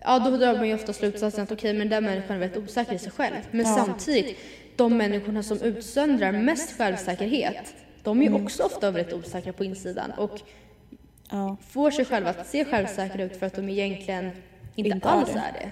[0.00, 2.94] Ja, då drar man ju ofta slutsatsen att okej, men den människan är väldigt osäker
[2.94, 3.34] i sig själv.
[3.50, 4.38] Men samtidigt,
[4.84, 10.10] de människorna som utsöndrar mest självsäkerhet, de är ju också ofta väldigt osäkra på insidan
[10.10, 10.40] och
[11.30, 11.56] Ja.
[11.68, 14.30] får sig själva att se självsäkra ut för att de egentligen
[14.74, 15.38] inte, Inte är alls det.
[15.38, 15.70] är det.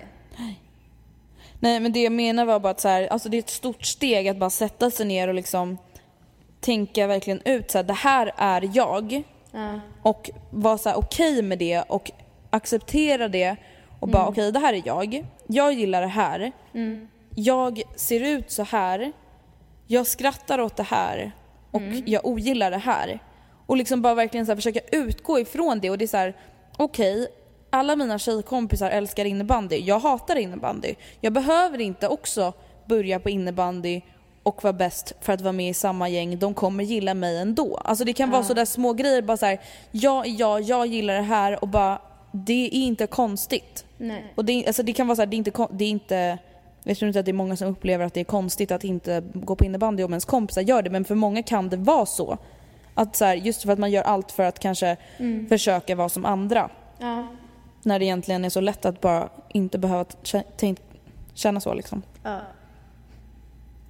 [1.60, 3.84] Nej men det jag menar var bara att så här, alltså det är ett stort
[3.84, 5.78] steg att bara sätta sig ner och liksom
[6.60, 9.22] tänka verkligen ut så här, det här är jag.
[9.52, 9.80] Ja.
[10.02, 12.10] och vara så här okej med det och
[12.50, 13.56] acceptera det
[14.00, 15.24] och bara okej det här är jag.
[15.46, 16.52] Jag gillar det här.
[17.34, 19.12] Jag ser ut så här.
[19.86, 21.32] jag skrattar åt det här
[21.70, 23.18] och jag ogillar det här.
[23.66, 26.36] Och liksom bara verkligen så försöka utgå ifrån det och det är så här:
[26.76, 27.28] okej,
[27.70, 29.76] alla mina tjejkompisar älskar innebandy.
[29.76, 30.94] Jag hatar innebandy.
[31.20, 32.52] Jag behöver inte också
[32.86, 34.00] börja på innebandy
[34.42, 36.38] och vara bäst för att vara med i samma gäng.
[36.38, 37.76] De kommer gilla mig ändå.
[37.76, 39.60] Alltså det kan vara sådär små grejer bara så här,
[39.90, 43.84] ja, ja, jag gillar det här och bara det är inte konstigt.
[43.96, 44.32] Nej.
[44.34, 46.38] Och det, alltså det kan vara så här, det är inte, det är inte
[46.88, 49.22] jag tror inte att det är många som upplever att det är konstigt att inte
[49.34, 52.38] gå på innebandy om ens kompisar gör det men för många kan det vara så.
[52.94, 54.96] Att så här, just för att man gör allt för att kanske
[55.48, 56.70] försöka vara som andra.
[56.98, 57.26] Ja.
[57.82, 60.04] När det egentligen är så lätt att bara inte behöva
[61.34, 62.02] känna så liksom.
[62.22, 62.40] ja.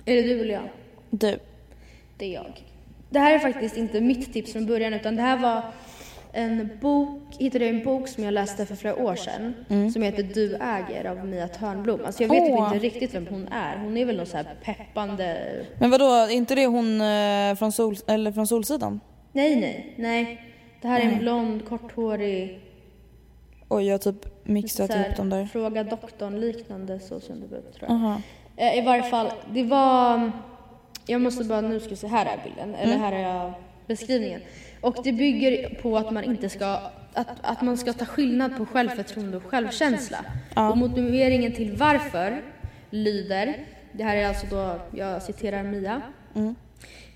[0.04, 0.68] Är det du eller jag?
[1.10, 1.38] Du.
[2.16, 2.64] Det är jag.
[3.10, 5.62] Det här är faktiskt inte mitt tips från början utan det här var
[6.32, 9.54] en bok, hittade jag en bok som jag läste för flera år sedan
[9.92, 12.00] som heter Du äger av Mia Törnblom.
[12.06, 12.64] Alltså jag vet Åh.
[12.74, 13.76] inte riktigt vem hon är.
[13.76, 15.38] Hon är väl någon så här peppande...
[15.80, 19.00] Men vadå, är inte det hon eh, från, sol, eller från Solsidan?
[19.32, 20.42] Nej, nej, nej.
[20.82, 22.60] Det här är en blond, korthårig,
[23.70, 25.46] Oj, jag har typ mixat ihop dem där.
[25.46, 27.90] Fråga doktorn liknande så som det ut tror jag.
[27.90, 28.20] Aha.
[28.56, 30.30] Eh, I varje fall, det var...
[31.06, 33.00] Jag måste bara, nu ska vi se, här är bilden, eller Mm.
[33.04, 33.52] här är jag
[33.86, 34.40] beskrivningen.
[34.80, 36.66] Och det bygger på att man inte ska,
[37.14, 40.18] att, att man ska ta skillnad på självförtroende och självkänsla.
[40.56, 42.42] Och motiveringen till varför
[42.90, 43.54] lyder,
[43.92, 46.02] det här är alltså då, jag citerar Mia.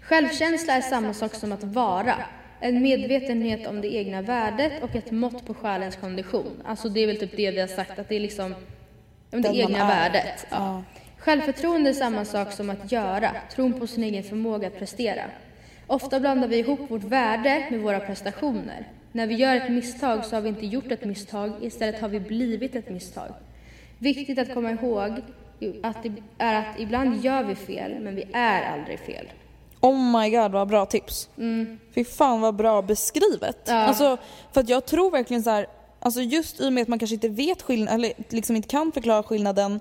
[0.00, 2.14] Självkänsla är samma sak som att vara.
[2.60, 6.62] En medvetenhet om det egna värdet och ett mått på själens kondition.
[6.64, 8.54] Alltså det är väl typ det vi har sagt, att det är liksom
[9.30, 9.88] ja, det egna är.
[9.88, 10.46] värdet.
[10.50, 10.82] Ja.
[11.18, 15.22] Självförtroende är samma sak som att göra, tron på sin egen förmåga att prestera.
[15.86, 18.88] Ofta blandar vi ihop vårt värde med våra prestationer.
[19.12, 22.20] När vi gör ett misstag så har vi inte gjort ett misstag, istället har vi
[22.20, 23.34] blivit ett misstag.
[23.98, 25.22] Viktigt att komma ihåg
[25.82, 26.06] att
[26.38, 29.32] är att ibland gör vi fel, men vi är aldrig fel.
[29.80, 31.28] Oh my god vad bra tips.
[31.94, 33.68] Fy fan vad bra beskrivet.
[33.68, 33.80] Mm.
[33.80, 33.86] Ja.
[33.86, 34.16] Alltså,
[34.52, 35.66] för att jag tror verkligen så här,
[36.00, 38.92] alltså just i och med att man kanske inte vet skillnaden, eller liksom inte kan
[38.92, 39.80] förklara skillnaden.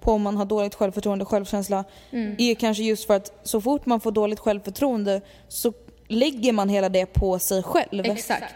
[0.00, 2.34] På om man har dåligt självförtroende och självkänsla Mm.
[2.38, 5.72] är kanske just för att så fort man får dåligt självförtroende så
[6.08, 8.04] lägger man hela det på sig själv.
[8.06, 8.54] Exakt.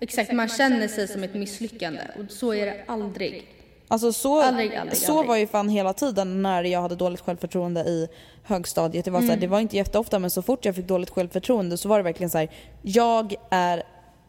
[0.00, 3.44] Exakt, man känner sig som ett misslyckande och så är det aldrig.
[3.88, 5.28] Alltså så, Aldrig, aldrig, så aldrig.
[5.28, 8.08] var ju fan hela tiden när jag hade dåligt självförtroende i
[8.44, 9.04] högstadiet.
[9.04, 9.34] Det var, så Mm.
[9.34, 12.02] här, det var inte jätteofta men så fort jag fick dåligt självförtroende så var det
[12.02, 12.48] verkligen så här:
[12.82, 13.82] jag är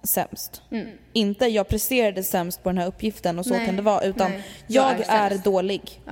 [0.04, 0.62] sämst.
[0.71, 0.88] Mm.
[1.13, 4.32] Inte jag presterade sämst på den här uppgiften och så Nej, kan det vara utan
[4.32, 4.43] nej.
[4.67, 6.02] jag, Jag är är, dålig.
[6.06, 6.12] Ja.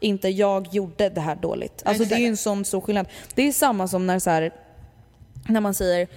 [0.00, 1.82] Inte jag gjorde det här dåligt.
[1.84, 3.06] Alltså det är ju en sån stor skillnad.
[3.34, 4.52] Det är samma som när så här,
[5.48, 6.08] när man säger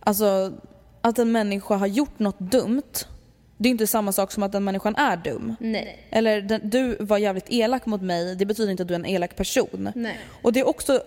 [0.00, 0.52] alltså,
[1.00, 2.92] att en människa har gjort något dumt.
[3.56, 5.56] Det är inte samma sak som att den människan är dum.
[5.60, 6.06] Nej.
[6.10, 9.06] Eller den, du var jävligt elak mot mig, det betyder inte att du är en
[9.06, 9.92] elak person.
[9.94, 10.18] Nej.
[10.42, 11.02] Och det är också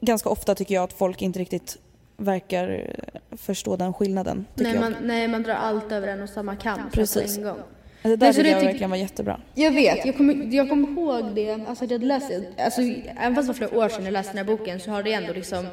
[0.00, 1.78] ganska ofta tycker jag att folk inte riktigt
[2.16, 2.96] verkar
[3.36, 4.46] förstå den skillnaden.
[4.54, 7.36] Nej, man, nej, man drar allt över en och samma kam Precis.
[7.36, 7.62] på en gång.
[8.02, 9.40] Det där tycker jag tyck- verkligen var jättebra.
[9.54, 12.80] Jag vet, jag kommer, jag kommer ihåg det, alltså att jag läste, alltså
[13.20, 15.12] även fast det var flera år sedan jag läste den här boken så har det
[15.12, 15.66] ändå liksom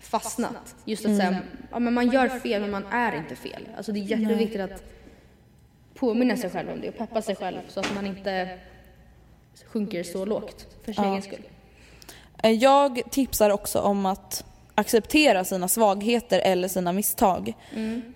[0.00, 0.74] fastnat.
[0.84, 1.36] Just att säga,
[1.70, 3.68] ja men man gör fel men man är inte fel.
[3.76, 4.82] Alltså det är jätteviktigt att
[5.94, 8.58] påminna sig själv om det och peppa sig själv så att man inte
[9.66, 11.42] sjunker så lågt för sin egen skull.
[12.42, 17.52] Eh, Jag tipsar också om att acceptera sina svagheter eller sina misstag.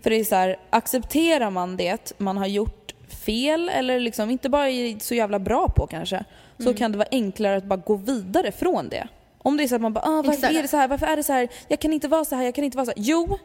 [0.02, 2.79] För det är så här, accepterar man det man har gjort
[3.12, 6.24] fel eller liksom inte bara är så jävla bra på kanske
[6.58, 6.74] så Mm.
[6.74, 9.08] kan det vara enklare att bara gå vidare från det.
[9.38, 10.54] Om det är så att man bara ah, varför Exakt.
[10.54, 12.44] är det så här, varför är det så här, jag kan inte vara så här,
[12.44, 13.02] jag kan inte vara så här.
[13.04, 13.38] Jo,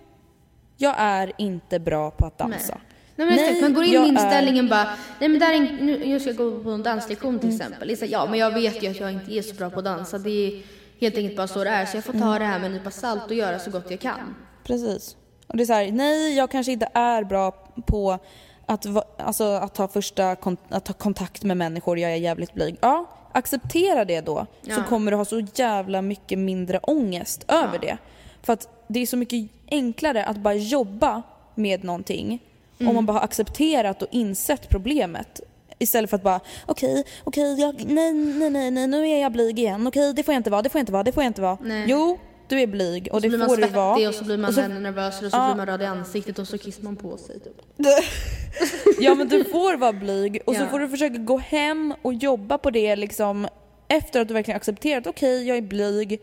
[0.78, 2.78] jag är inte bra på att dansa.
[3.16, 4.88] Nej men Nej, man går in jag med är- inställningen bara,
[5.20, 7.90] nej men där är en, nu, jag ska gå på en danslektion till exempel.
[7.90, 9.80] Är så, här, ja men jag vet ju att jag inte är så bra på
[9.80, 10.62] att dansa, det är
[11.02, 11.86] helt enkelt bara så det är.
[11.86, 14.00] Så jag får ta det här med en nypa salt och göra så gott jag
[14.00, 14.36] kan.
[14.64, 15.16] Precis.
[15.48, 17.52] Och det är så här, nej jag kanske inte är bra
[17.88, 18.20] på
[18.66, 18.86] att,
[19.18, 20.32] alltså, att, ta första
[20.70, 22.76] att ta kontakt med människor, jag är jävligt blyg.
[22.82, 24.46] Ja, acceptera det då.
[24.62, 24.84] Så Ja.
[24.90, 27.98] kommer du ha så jävla mycket mindre ångest över det.
[28.44, 31.22] För att det är så mycket enklare att bara jobba
[31.56, 32.40] med någonting
[32.80, 35.42] om man bara har accepterat och insett problemet.
[35.80, 39.60] Istället för att bara okej, okej, jag- nej, nej, nej, nej, nu är jag blyg
[39.60, 39.88] igen.
[39.88, 41.42] Okej, det får jag inte vara, det får jag inte vara, det får jag inte
[41.42, 41.58] vara.
[41.62, 41.86] Nej.
[41.88, 42.18] Jo,
[42.50, 43.96] du är blyg och Så det blir man får du vara.
[43.96, 45.46] svettig och så blir man Och så- ännu nervösare och så Ja.
[45.48, 47.62] blir man röd i ansiktet och så kissar man på sig typ.
[49.00, 50.68] Ja men du får vara blyg och så Ja.
[50.68, 53.48] får du försöka gå hem och jobba på det liksom
[53.88, 56.22] efter att du verkligen accepterat okej jag är blyg.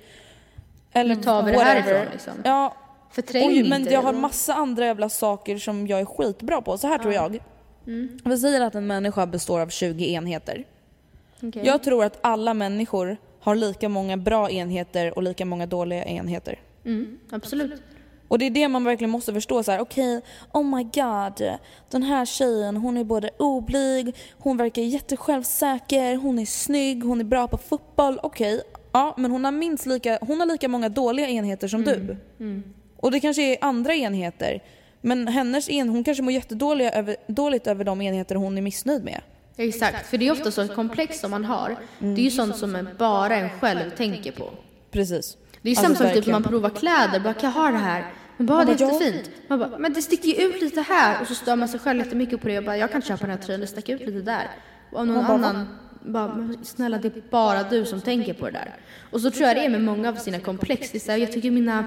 [0.93, 1.83] Eller Nu tar vi det whatever.
[1.83, 2.33] härifrån, liksom.
[2.45, 2.77] Ja.
[3.13, 6.63] Förträng Oj, men inte jag det har massa andra jävla saker som jag är skitbra
[6.63, 6.79] på.
[6.79, 7.39] Så här tror jag.
[7.87, 8.19] Mm.
[8.25, 10.65] Vi säger att en människa består av 20 enheter.
[11.43, 11.63] Okej.
[11.67, 16.61] Jag tror att alla människor har lika många bra enheter och lika många dåliga enheter.
[16.85, 17.83] Mm, absolut.
[18.29, 19.81] Och det är det man verkligen måste förstå så här.
[19.81, 20.21] okej,
[20.53, 21.59] oh my god,
[21.91, 27.25] den här tjejen hon är både oblyg, hon verkar jättesjälvsäker, hon är snygg, hon är
[27.25, 31.29] bra på fotboll, okej, ja men hon har minst lika, hon har lika många dåliga
[31.29, 32.17] enheter som du.
[32.97, 34.63] Och det kanske är andra enheter,
[35.01, 39.05] men hennes en, hon kanske mår jättedåligt över, dåligt över de enheter hon är missnöjd
[39.05, 39.21] med.
[39.57, 42.89] Exakt, för det är ofta så komplex som man har, det är ju sånt som
[42.99, 44.51] bara en själv tänker på.
[44.91, 45.37] Precis.
[45.63, 47.79] Det är ju Alltså, samma som typ man provar kläder, bara kan jag ha det
[47.79, 48.13] här?
[48.37, 49.31] Men bara det är bara, jättefint.
[49.49, 51.99] Man bara, men det sticker ju ut lite här och så stör man sig själv
[51.99, 54.21] jättemycket på det och bara jag kan köpa den här tröjan, det stack ut lite
[54.21, 54.51] där.
[54.93, 55.67] Och om någon annan
[56.05, 58.75] bara, snälla det är bara du som tänker på det där.
[59.11, 60.91] Och så tror jag det är med många av sina komplex.
[60.91, 61.87] Det är så här, jag tycker mina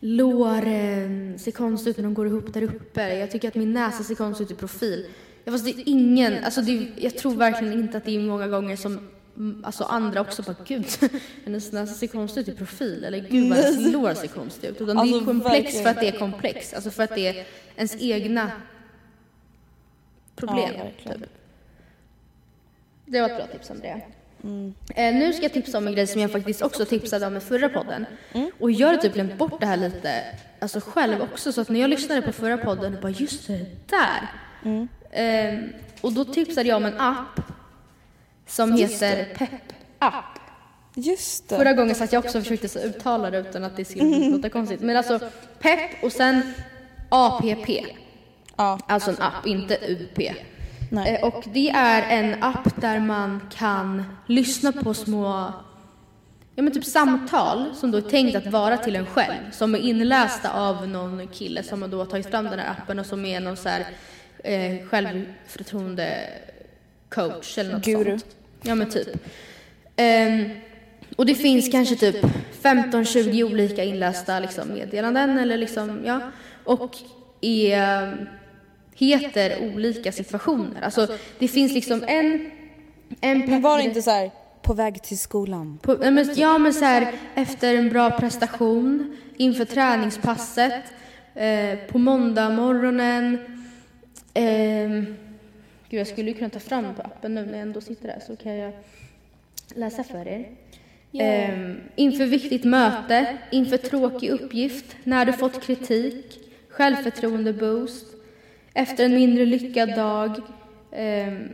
[0.00, 3.14] lår eh, ser konstigt ut när de går ihop där uppe.
[3.14, 5.06] Jag tycker att min näsa ser konstig ut i profil.
[5.48, 8.20] Ja, fast det är ingen, alltså det, är- jag tror verkligen inte att det är
[8.20, 10.86] många gånger som mm, Alltså andra också bara gud,
[11.44, 14.80] hennes näsa ser konstig ut i profil eller gud vad hennes lår ser konstigt ut.
[14.80, 15.82] Utan det Alltså, är komplex verkligen.
[15.84, 18.50] för att det är komplex, alltså för att det är ens egna
[20.36, 20.70] problem.
[21.04, 21.22] Ja, typ.
[23.06, 24.00] Det var ett bra tips Andrea.
[24.94, 27.40] Eh, nu ska jag tipsa om en grej som jag faktiskt också tipsade om i
[27.40, 28.06] förra podden.
[28.60, 30.24] Och jag hade typ glömt bort det här lite
[30.60, 31.52] alltså själv också.
[31.52, 34.28] Så att när jag lyssnade på förra podden, jag bara just det där.
[35.18, 35.58] Eh,
[36.00, 37.40] och då tipsade jag om en app
[38.46, 39.50] som heter Pep
[39.98, 40.24] App.
[40.94, 41.56] Just det.
[41.56, 44.80] Förra gången satt jag också och försökte uttala det utan att det skulle låta konstigt.
[44.80, 45.18] Men alltså
[45.58, 46.52] Pep och sen
[47.08, 47.68] APP.
[48.56, 48.78] Ja.
[48.88, 50.18] Alltså en app, inte UP.
[50.90, 51.14] Nej.
[51.14, 55.52] Eh, Och det är en app där man kan lyssna på små
[56.54, 59.50] Ja men typ samtal som då är tänkt att vara till en själv.
[59.52, 63.06] Som är inlästa av någon kille som har då tagit fram den här appen och
[63.06, 63.86] som är någon så här
[64.44, 66.30] eh, självförtroende
[67.08, 68.10] coach eller något Guru.
[68.10, 68.36] sånt.
[68.62, 69.08] Ja men typ.
[69.96, 70.50] Ehm,
[71.16, 72.16] och det finns kanske typ
[72.62, 76.20] 15-20 olika inlästa liksom, meddelanden eller liksom, ja.
[76.64, 76.96] Och
[77.40, 78.28] är,
[78.94, 80.82] heter olika situationer.
[80.82, 82.50] Alltså det finns liksom en...
[83.20, 84.30] en Men var det inte så här
[84.62, 85.78] på väg till skolan?
[85.82, 90.84] på, nej, men, ja men så här, efter en bra prestation, inför träningspasset,
[91.34, 93.57] eh, på måndag morgonen.
[94.38, 95.16] Ehm,
[95.88, 98.20] gud jag skulle ju kunna ta fram på appen nu när jag ändå sitter där
[98.26, 98.72] så kan jag
[99.74, 100.48] läsa för er.
[101.12, 108.06] Ehm, inför viktigt möte, inför tråkig uppgift, när du fått kritik, självförtroende-boost,
[108.74, 110.40] efter en mindre lyckad dag.
[110.92, 111.48] Ehm,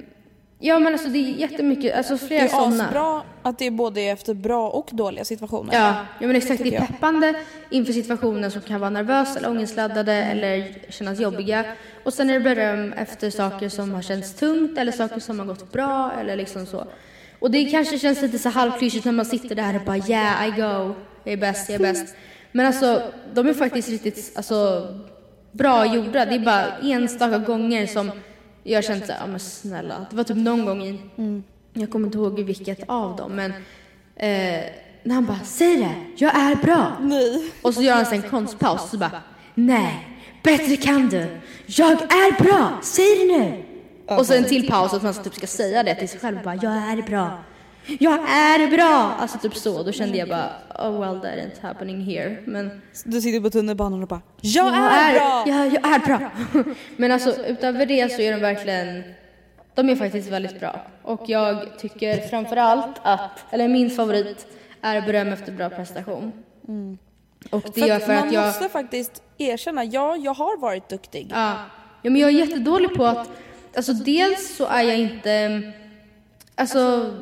[0.59, 2.85] ja men alltså det är jättemycket, alltså Det flera är sådana.
[2.85, 5.75] asbra att det är både efter bra och dåliga situationer.
[5.75, 6.63] Ja, ja men exakt.
[6.63, 7.35] Det är peppande
[7.71, 11.65] inför situationer som kan vara nervösa eller ångestladdade eller kännas jobbiga.
[12.05, 15.47] Och sen är det beröm efter saker som har känts tungt eller saker som har
[15.47, 16.87] gått bra eller liksom så.
[17.39, 20.51] Och det kanske känns lite så halvklyschigt när man sitter där och bara yeah I
[20.51, 22.15] go, jag är bäst, jag är bäst.
[22.53, 23.03] Men alltså
[23.35, 24.89] de är faktiskt riktigt alltså,
[25.53, 26.25] bra gjorda.
[26.25, 28.11] Det är bara enstaka gånger som
[28.65, 30.07] jag har känt såhär, ja men snälla.
[30.11, 31.01] Det var typ någon gång i,
[31.73, 33.51] jag kommer inte ihåg vilket av dem men
[34.17, 34.65] eh,
[35.03, 36.93] när han bara säg det, jag är bra.
[37.01, 37.51] Nej.
[37.63, 39.23] Och så gör han sen en konstpaus och så bara
[39.55, 41.27] nej, bättre kan du.
[41.67, 43.65] Jag är bra, säg det nu.
[44.17, 46.55] och så en till paus att man typ ska säga det till sig själv bara
[46.55, 47.45] jag är bra.
[47.87, 49.15] Jag är bra!
[49.19, 49.83] Alltså typ så.
[49.83, 52.37] Då kände jag bara, oh well that ain't happening here.
[52.47, 55.45] Men Du sitter på tunnelbanan och bara Jag är bra!
[55.47, 56.31] Jag, jag är bra!
[56.97, 59.03] Men alltså utöver det så är de verkligen,
[59.75, 60.87] de är faktiskt väldigt bra.
[61.03, 64.47] Och jag tycker framförallt att, eller min favorit
[64.83, 66.33] är beröm efter bra prestation.
[67.51, 68.47] Och det gör för man att jag...
[68.47, 71.27] måste faktiskt erkänna, ja jag har varit duktig.
[71.31, 71.55] Ja.
[72.03, 73.31] ja, men jag är jättedålig på att,
[73.77, 75.63] alltså dels så är jag inte,
[76.55, 77.15] alltså,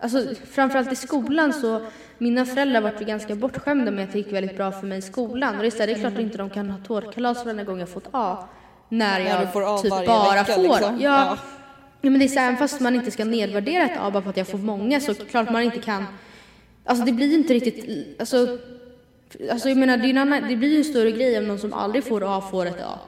[0.00, 1.86] alltså framförallt i skolan så,
[2.18, 5.56] mina föräldrar var ganska bortskämda med att det gick väldigt bra för mig i skolan.
[5.56, 7.64] Och det är, så här, det är klart att inte de kan ha tårtkalas varenda
[7.64, 8.48] gång jag fått A.
[8.88, 10.62] När jag A typ bara vecka, får.
[10.62, 11.00] liksom.
[11.00, 11.38] Ja.
[12.00, 12.10] Ja.
[12.10, 14.30] men det är så här, även fast man inte ska nedvärdera ett A bara för
[14.30, 16.04] att jag får många så klart man inte kan,
[16.84, 18.58] alltså det blir inte riktigt, alltså
[19.50, 22.04] Alltså jag menar, det, annan, det blir ju en större grej om någon som aldrig
[22.04, 22.98] får A får ett A.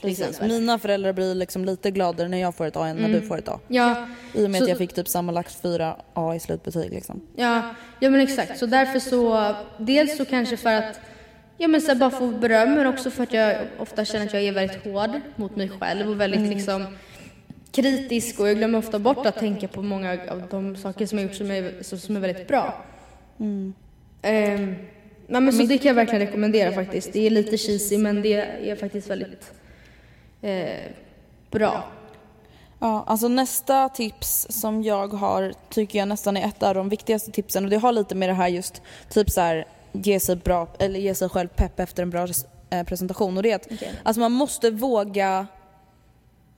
[0.00, 0.40] Till Precis.
[0.40, 3.38] Mina föräldrar blir liksom lite gladare när jag får ett A än när du får
[3.38, 3.60] ett A.
[3.68, 7.20] Ja, I och med Så- att jag fick typ sammanlagt fyra A i slutbetyg liksom.
[7.36, 7.62] ja,
[8.00, 8.58] ja men exakt.
[8.58, 11.00] Så därför så, dels så kanske för att,
[11.56, 14.42] ja men så bara få beröm men också för att jag ofta känner att jag
[14.42, 16.86] är väldigt hård mot mig själv och väldigt liksom
[17.72, 21.26] kritisk och jag glömmer ofta bort att tänka på många av de saker som jag
[21.26, 22.84] gjort som är, som är väldigt bra.
[24.22, 24.74] Ehm,
[25.26, 27.12] nej, men så det kan jag verkligen rekommendera faktiskt.
[27.12, 28.32] Det är lite cheesy men det
[28.70, 29.52] är faktiskt väldigt
[30.42, 30.92] eh,
[31.50, 31.84] bra.
[32.80, 37.30] Ja, alltså nästa tips som jag har tycker jag nästan är ett av de viktigaste
[37.30, 37.64] tipsen.
[37.64, 41.00] Och det har lite med det här just typ så här ge sig bra eller
[41.00, 42.26] ge sig själv pepp efter en bra
[42.70, 43.36] eh, presentation.
[43.36, 43.68] Och det är att
[44.02, 45.46] alltså man måste våga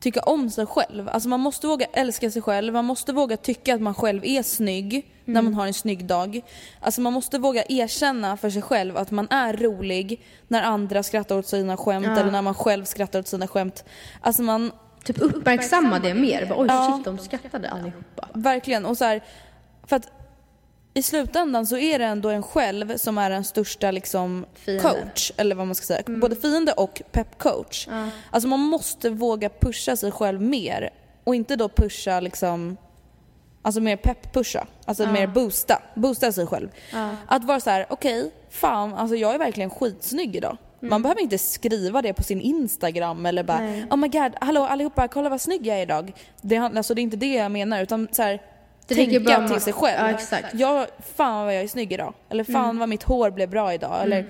[0.01, 1.09] tycka om sig själv.
[1.09, 4.43] Alltså man måste våga älska sig själv, man måste våga tycka att man själv är
[4.43, 6.41] snygg när man har en snygg dag.
[6.81, 11.39] Alltså man måste våga erkänna för sig själv att man är rolig när andra skrattar
[11.39, 13.85] åt sina skämt eller när man själv skrattar åt sina skämt.
[14.21, 14.73] Alltså man,
[15.05, 16.53] Typ uppmärksamma det mer.
[16.57, 16.93] Oj Ja.
[16.97, 18.29] shit, de skrattade allihopa.
[18.35, 18.87] Verkligen.
[18.87, 19.21] Och så här,
[19.87, 20.20] för att
[21.01, 24.83] i slutändan så är det ändå en själv som är den största liksom Fiende.
[24.83, 26.03] coach, eller vad man ska säga.
[26.07, 27.89] Både fiende och peppcoach.
[28.31, 30.91] Alltså man måste våga pusha sig själv mer
[31.25, 32.77] och inte då pusha liksom
[33.63, 36.69] Alltså mer pepp-pusha, alltså mer boosta, boosta sig själv.
[37.27, 40.57] Att vara så här: okej, fan, alltså jag är verkligen skitsnygg idag.
[40.81, 45.09] Man behöver inte skriva det på sin Instagram eller bara oh my god, hallå allihopa,
[45.09, 46.13] kolla vad snygg jag är idag.
[46.43, 48.41] Det, alltså, det är inte det jag menar utan så här,
[48.95, 49.99] Det tänka bara- till sig själv.
[49.99, 50.55] Ja, exakt.
[50.55, 52.15] Jag, fan vad jag är snygg idag.
[52.29, 54.03] Eller fan vad mitt hår blev bra idag.
[54.03, 54.25] Eller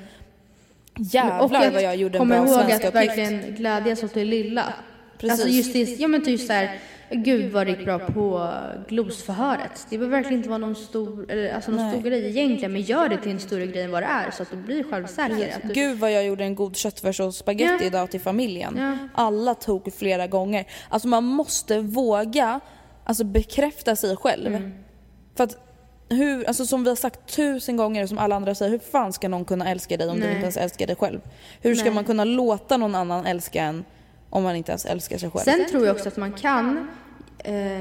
[0.97, 2.95] jävlar och att vad jag gjorde en bra ihåg svenska att uppgift.
[3.19, 4.65] verkligen glädjas åt det lilla.
[5.19, 5.33] Precis.
[5.33, 6.79] Alltså just det, ja men typ såhär,
[7.11, 8.51] gud vad det gick bra på
[8.89, 9.87] glosförhöret.
[9.91, 13.09] Det behöver verkligen inte vara någon stor, eller, alltså någon stor grej egentligen, men gör
[13.09, 15.57] det till en större grej än vad det är så att du blir självsäker.
[15.57, 17.87] Att du, Gud vad jag gjorde en god köttfärssås spagetti Ja.
[17.87, 18.75] idag till familjen.
[18.79, 19.09] Ja.
[19.15, 20.65] Alla tog flera gånger.
[20.89, 22.61] Alltså man måste våga
[23.11, 24.47] alltså bekräfta sig själv.
[24.47, 24.73] Mm.
[25.37, 25.59] För att
[26.09, 29.13] hur, alltså som vi har sagt tusen gånger och som alla andra säger, hur fan
[29.13, 30.31] ska någon kunna älska dig om du Nej.
[30.31, 31.21] inte ens älskar dig själv?
[31.61, 31.95] Hur ska Nej.
[31.95, 33.85] man kunna låta någon annan älska en
[34.31, 35.45] om man inte ens älskar sig själv?
[35.45, 36.89] Sen tror jag också att man kan
[37.39, 37.81] eh,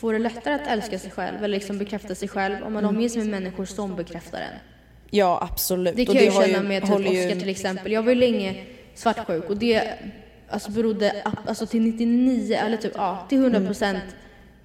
[0.00, 3.08] få det lättare att älska sig själv eller liksom bekräfta sig själv om man omger
[3.08, 4.58] sig med människor som bekräftar en.
[5.10, 5.96] Ja absolut.
[5.96, 7.92] Det Och kan jag ju har känna med typ håller ju- Oscar till exempel.
[7.92, 9.94] Jag var ju länge svartsjuk och det
[10.48, 14.02] alltså, berodde alltså, till 99 eller typ ja, till 100 procent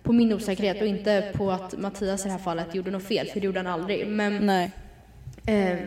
[0.03, 3.27] på min osäkerhet och inte på att Mattias i det här fallet gjorde något fel,
[3.27, 4.07] för det gjorde han aldrig.
[4.07, 4.49] Men,
[5.45, 5.77] eh,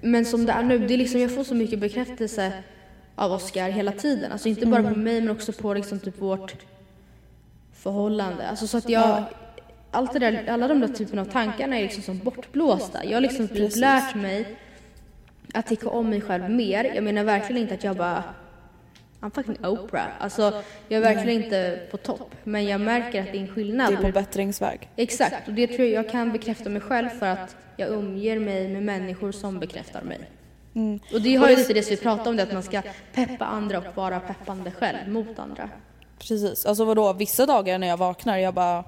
[0.00, 2.52] men som det är nu, det är liksom, jag får så mycket bekräftelse
[3.14, 4.32] av Oscar hela tiden.
[4.32, 6.54] Alltså inte bara på mig men också på liksom typ vårt
[7.72, 8.48] förhållande.
[8.48, 9.24] Alltså så att jag,
[9.90, 13.04] allt där, alla de där typen av tankarna är liksom som bortblåsta.
[13.04, 14.56] Jag har liksom typ lärt mig
[15.54, 16.92] att tycka om mig själv mer.
[16.94, 18.24] Jag menar verkligen inte att jag bara
[19.22, 20.08] I'm fucking Oprah.
[20.18, 22.34] Alltså jag är verkligen inte på topp.
[22.44, 23.92] Men jag märker att det är en skillnad.
[23.92, 24.88] Det är på bättringsväg.
[24.96, 28.68] Exakt, och det tror jag jag kan bekräfta mig själv för att jag umger mig
[28.68, 30.20] med människor som bekräftar mig.
[30.74, 31.00] Mm.
[31.12, 32.82] Och det har ju lite det som vi pratade om, det att man ska
[33.14, 35.70] peppa andra och vara peppande själv mot andra.
[36.18, 36.66] Precis.
[36.66, 38.84] Alltså vadå, vissa dagar när jag vaknar jag bara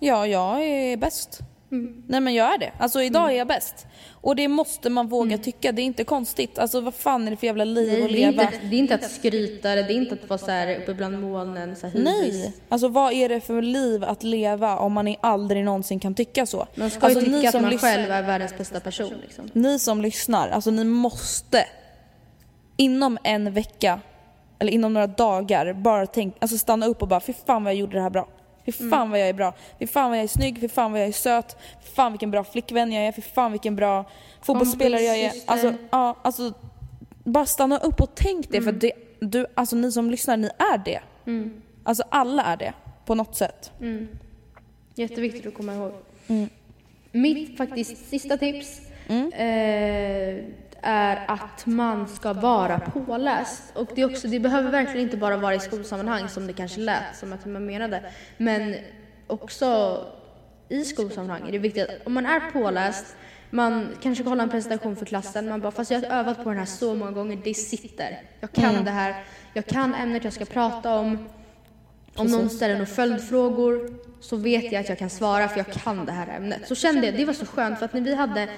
[0.00, 1.40] Ja, jag är bäst.
[1.72, 2.02] Mm.
[2.08, 2.72] Nej men jag är det.
[2.78, 3.86] Alltså idag är jag bäst.
[4.12, 6.58] Och det måste man våga tycka, det är inte konstigt.
[6.58, 8.00] Alltså vad fan är det för jävla liv Mm.
[8.00, 8.42] Nej, att det, leva?
[8.42, 11.20] inte, det är inte att skryta, det är inte att vara så här uppe bland
[11.20, 12.34] molnen, så här hybris.
[12.34, 16.46] Nej, alltså vad är det för liv att leva om man aldrig någonsin kan tycka
[16.46, 16.66] så?
[16.74, 19.12] Man ska alltså, ju ni tycka att man lys- själv är världens bästa person.
[19.22, 19.50] Liksom.
[19.52, 21.64] Ni som lyssnar, alltså ni måste
[22.76, 24.00] inom en vecka
[24.58, 27.78] eller inom några dagar bara tänk, alltså stanna upp och bara fy fan vad jag
[27.80, 28.28] gjorde det här bra.
[28.66, 29.10] Fy fan Mm.
[29.10, 29.54] vad jag är bra.
[29.78, 31.56] Fy fan vad jag är snygg, fy fan vad jag är söt.
[31.84, 33.12] Fy fan vilken bra flickvän jag är.
[33.12, 34.04] Fy fan vilken bra
[34.42, 35.32] fotbollsspelare jag är.
[35.46, 36.52] Alltså, ja, alltså
[37.24, 38.64] bara stanna upp och tänk det Mm.
[38.74, 41.00] för det, du, alltså ni som lyssnar, ni är det.
[41.84, 42.72] Alltså alla är det
[43.04, 43.72] på något sätt.
[44.94, 45.92] Jätteviktigt att komma ihåg.
[47.12, 50.44] Mitt faktiskt sista tips eh,
[50.86, 53.62] är att man ska vara påläst.
[53.74, 57.16] Och det, också, det behöver verkligen inte bara vara i skolsammanhang som det kanske lät
[57.16, 58.02] som att man menade.
[58.36, 58.74] Men
[59.26, 60.00] också
[60.68, 63.16] i skolsammanhang är det viktigt att om man är påläst,
[63.50, 66.58] man kanske hålla en presentation för klassen, man bara fast jag har övat på den
[66.58, 68.22] här så många gånger, det sitter.
[68.40, 69.24] Jag kan det här,
[69.54, 71.28] jag kan ämnet jag ska prata om.
[72.18, 76.06] Om någon ställer några följdfrågor så vet jag att jag kan svara för jag kan
[76.06, 76.68] det här ämnet.
[76.68, 78.48] Så kände jag, det var så skönt för att när vi hade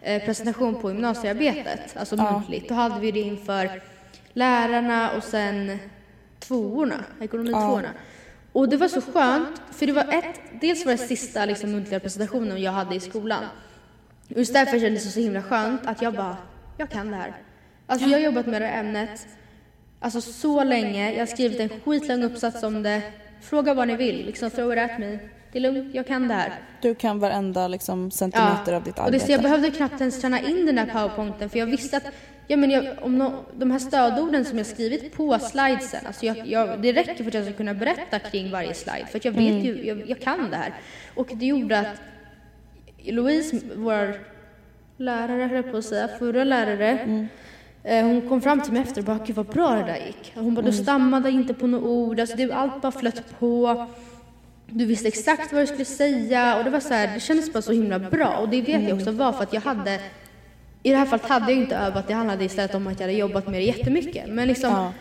[0.00, 3.82] presentation på gymnasiearbetet, alltså muntligt, då hade vi det inför
[4.32, 5.78] lärarna och sen
[6.38, 7.90] tvåorna, ekonomitvåorna.
[8.52, 12.00] Och det var så skönt, för det var ett, dels var det sista liksom, muntliga
[12.00, 13.44] presentationen jag hade i skolan.
[14.30, 16.36] Och just därför kändes det så himla skönt att jag bara,
[16.76, 17.32] jag kan det här.
[17.86, 19.26] Alltså jag har jobbat med det här ämnet
[20.00, 21.12] Alltså så länge.
[21.12, 23.02] Jag har skrivit en skitlång uppsats om det.
[23.40, 25.18] Fråga vad ni vill, liksom throw it at me.
[25.58, 26.52] Det är lugnt, jag kan det här.
[26.80, 29.26] Du kan varenda liksom, centimeter av ditt och det, arbete.
[29.26, 32.04] så jag behövde knappt ens träna in den här powerpointen för jag visste att
[32.46, 36.46] ja, men jag, om no, de här stödorden som jag skrivit på slidesen, alltså jag,
[36.46, 39.64] jag, det räcker för att jag ska kunna berätta kring varje slide för jag vet
[39.64, 40.74] ju, jag, jag kan det här.
[41.14, 42.00] Och det gjorde att
[42.98, 44.14] Louise, vår
[44.96, 47.28] lärare höll på att säga, förra lärare,
[47.82, 50.32] eh, hon kom fram till mig efter och bara, gud vad bra det där gick.
[50.34, 53.86] Hon bara, du stammade inte på några ord, alltså det, allt bara flöt på.
[54.70, 57.62] Du visste exakt vad du skulle säga och det var så här, det kändes bara
[57.62, 60.00] så himla bra och det vet jag också var för att jag hade
[60.82, 63.18] i det här fallet hade jag inte övat, det handlade istället om att jag hade
[63.18, 64.28] jobbat med det jättemycket.
[64.28, 64.92] Men liksom Ja.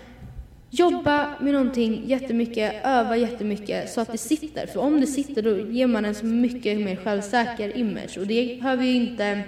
[0.69, 4.67] jobba med någonting jättemycket, öva jättemycket så att det sitter.
[4.67, 8.57] För om det sitter då ger man en så mycket mer självsäker image och det
[8.61, 9.41] behöver ju inte,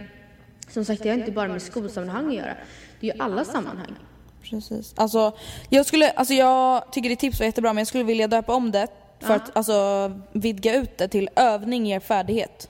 [0.70, 2.53] som sagt det har inte bara med skolsammanhang att göra.
[2.99, 3.95] Det är ju alla sammanhang.
[4.49, 4.93] Precis.
[4.97, 5.38] Alltså,
[5.70, 8.72] jag, skulle, alltså jag tycker ditt tips var jättebra men jag skulle vilja döpa om
[8.72, 8.88] det
[9.20, 12.70] för att alltså, vidga ut det till övning ger färdighet.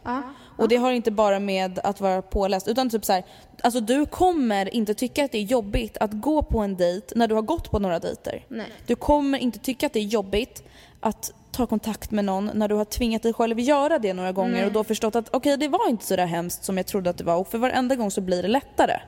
[0.58, 3.24] Och det har inte bara med att vara påläst utan typ så här,
[3.64, 7.28] alltså du kommer inte tycka att det är jobbigt att gå på en dejt när
[7.28, 8.45] du har gått på några dejter.
[8.47, 8.66] Nej.
[8.88, 10.64] Du kommer inte tycka att det är jobbigt
[11.00, 14.66] att ta kontakt med någon när du har tvingat dig själv göra det några gånger
[14.66, 17.18] och då förstått att okej det var inte så där hemskt som jag trodde att
[17.18, 19.00] det var och för varenda gång så blir det lättare.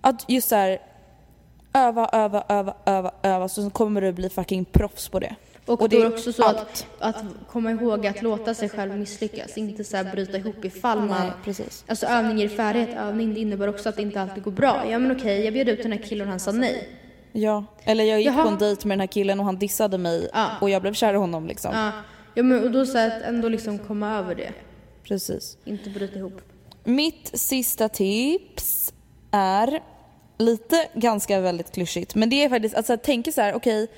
[0.00, 0.78] Att just så här,
[1.72, 5.34] öva, öva, öva, öva, öva så kommer du bli fucking proffs på det.
[5.66, 7.16] Och, Och det är också så att, att
[7.50, 11.08] komma ihåg att låta sig själv misslyckas, inte så här bryta ihop ifall man...
[11.08, 11.84] Nej, precis.
[11.88, 14.84] Alltså övning ger färdighet, övning det innebär också att det inte alltid går bra.
[14.90, 16.88] Ja men okej, jag bjöd ut den här killen och han sa nej.
[17.32, 18.42] Ja, eller jag gick Jaha.
[18.42, 20.46] på en dejt med den här killen och han dissade mig Ja.
[20.60, 21.70] och jag blev kär i honom liksom.
[21.74, 21.92] Ja,
[22.34, 24.52] ja men och då så här att ändå liksom komma över det,
[25.02, 25.58] Precis.
[25.64, 26.40] inte bryta ihop.
[26.84, 28.92] Mitt sista tips
[29.30, 29.80] är
[30.38, 33.88] lite ganska väldigt klyschigt men det är faktiskt att alltså, tänka så här, okej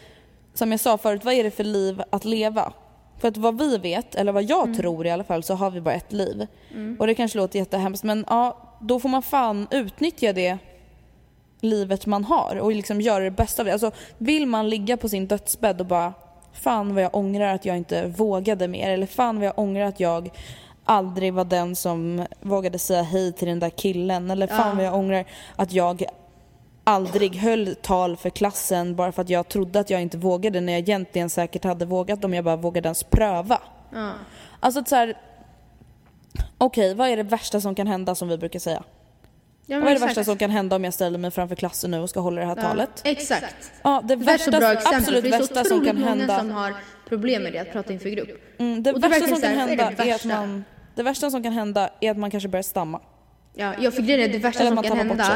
[0.54, 2.72] som jag sa förut, vad är det för liv att leva?
[3.18, 5.80] För att vad vi vet, eller vad jag tror i alla fall, så har vi
[5.80, 6.46] bara ett liv.
[6.98, 10.58] Och det kanske låter jättehemskt men ja, då får man fan utnyttja det
[11.60, 13.72] livet man har och liksom göra det bästa av det.
[13.72, 16.12] Alltså vill man ligga på sin dödsbädd och bara
[16.52, 20.00] fan vad jag ångrar att jag inte vågade mer eller fan vad jag ångrar att
[20.00, 20.30] jag
[20.84, 24.94] aldrig var den som vågade säga hej till den där killen eller fan vad jag
[24.94, 25.24] ångrar
[25.56, 26.04] att jag
[26.88, 30.72] aldrig höll tal för klassen bara för att jag trodde att jag inte vågade när
[30.72, 33.60] jag egentligen säkert hade vågat om jag bara vågade ens pröva.
[33.92, 34.12] Ja.
[34.60, 35.16] Alltså att så här.
[36.58, 38.82] Okej, vad är det värsta som kan hända som vi brukar säga?
[39.66, 42.00] Ja, Vad är det värsta som kan hända om jag ställer mig framför klassen nu
[42.00, 42.90] och ska hålla det här talet?
[43.04, 43.72] Exakt.
[43.82, 45.84] Ja, det Det är så värsta, bra exempel, absolut för det är så värsta som
[45.84, 46.38] kan många hända.
[46.38, 46.74] som har
[47.08, 48.28] problem med det, att prata inför grupp.
[48.58, 50.64] Mm, det Och det värsta som kan här, är hända det är att man...
[50.94, 53.00] Det värsta som kan hända är att man kanske börjar stamma.
[53.54, 55.34] Ja, ja för grejen är det värsta Eller som kan hända, sig.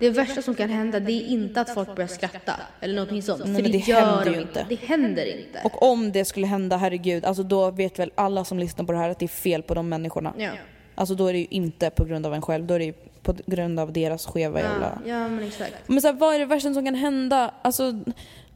[0.00, 3.44] Det värsta som kan hända det är inte att folk börjar skratta eller någonting sånt.
[3.44, 4.66] Nej, för men det, det händer de ju inte.
[4.68, 5.60] Det händer inte.
[5.64, 8.98] Och om det skulle hända, herregud, alltså då vet väl alla som lyssnar på det
[8.98, 10.34] här att det är fel på de människorna.
[10.38, 10.50] ja.
[10.94, 12.92] Alltså då är det ju inte på grund av en själv, då är det ju
[13.22, 14.98] på grund av deras skeva Ja, jävla...
[15.06, 15.74] ja, men exakt.
[15.86, 17.54] Men så här, vad är det värsta som kan hända?
[17.62, 17.92] Alltså,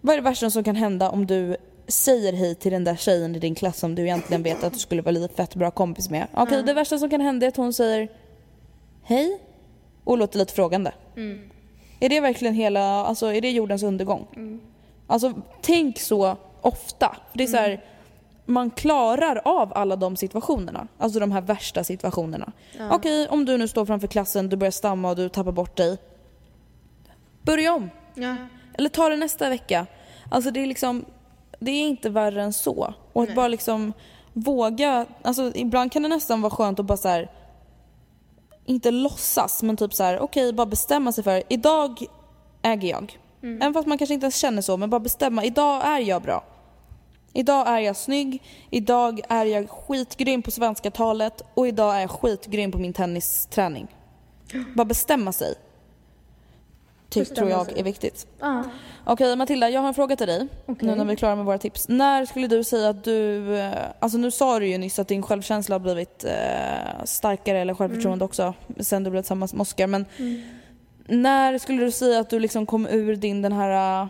[0.01, 1.57] vad är det värsta som kan hända om du
[1.89, 4.79] säger hej till den där tjejen i din klass som du egentligen vet att du
[4.79, 6.27] skulle vara lite fett bra kompis med?
[6.35, 8.09] Okej, det värsta som kan hända är att hon säger
[9.03, 9.39] hej
[10.05, 10.93] och låter lite frågande.
[12.01, 14.27] Är det verkligen hela, alltså är det jordens undergång?
[15.07, 17.17] Alltså tänk så ofta.
[17.31, 17.85] För det är så här,
[18.45, 20.89] man klarar av alla de situationerna.
[20.99, 22.53] Alltså de här värsta situationerna.
[22.91, 25.99] Okej, om du nu står framför klassen, du börjar stamma och du tappar bort dig.
[27.43, 27.91] Börja om.
[28.15, 28.37] Ja.
[28.75, 29.87] Eller ta det nästa vecka.
[30.31, 31.05] Alltså det är liksom,
[31.59, 32.95] det är inte värre än så.
[33.13, 33.93] Och att bara liksom
[34.33, 37.31] våga, alltså ibland kan det nästan vara skönt att bara så här,
[38.69, 42.03] inte låtsas men typ så här, okej bara bestämma sig för, idag
[42.63, 43.19] äger jag.
[43.43, 46.45] Även fast man kanske inte ens känner så, men bara bestämma, idag är jag bra.
[47.33, 52.11] Idag är jag snygg, idag är jag skitgrym på svenska talet och idag är jag
[52.11, 53.87] skitgrym på min tennisträning.
[54.75, 55.55] Bara bestämma sig.
[57.15, 58.27] Bestämma tror jag är viktigt.
[58.41, 58.65] Ja.
[59.05, 60.49] Okej Matilda, jag har en fråga till dig.
[60.67, 60.89] Okej.
[60.89, 61.89] Nu när vi är klara med våra tips.
[61.89, 65.23] När skulle du säga att du, eh, alltså nu sa du ju nyss att din
[65.23, 69.87] självkänsla har blivit eh, starkare eller självförtroende också sen du blev tillsammans med Oscar.
[69.87, 70.07] Men
[71.07, 74.09] när skulle du säga att du liksom kom ur din den här eh,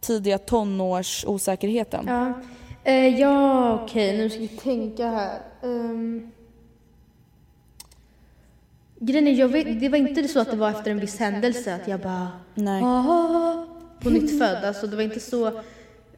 [0.00, 2.04] tidiga tonårsosäkerheten?
[2.08, 2.32] Ja,
[2.84, 5.38] eh, ja okej nu ska vi tänka här.
[5.62, 6.32] Um,
[8.98, 11.74] grejen är, jag vet, det var inte så att det var efter en viss händelse
[11.74, 12.82] att jag bara Nej.
[14.00, 14.64] På nytt född.
[14.64, 15.60] Alltså det var inte så.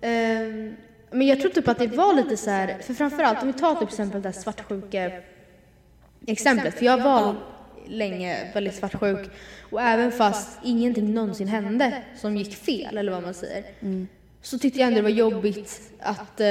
[0.00, 0.76] ehm,
[1.10, 3.74] men jag tror typ att det var lite så här, för framförallt om vi tar
[3.74, 5.22] till exempel det här svartsjuke
[6.26, 6.74] exemplet.
[6.74, 7.34] För jag var
[7.86, 9.30] länge väldigt svartsjuk
[9.70, 13.64] och även fast ingenting någonsin hände som gick fel eller vad man säger.
[14.42, 16.46] Så tyckte jag ändå det var jobbigt att, eh,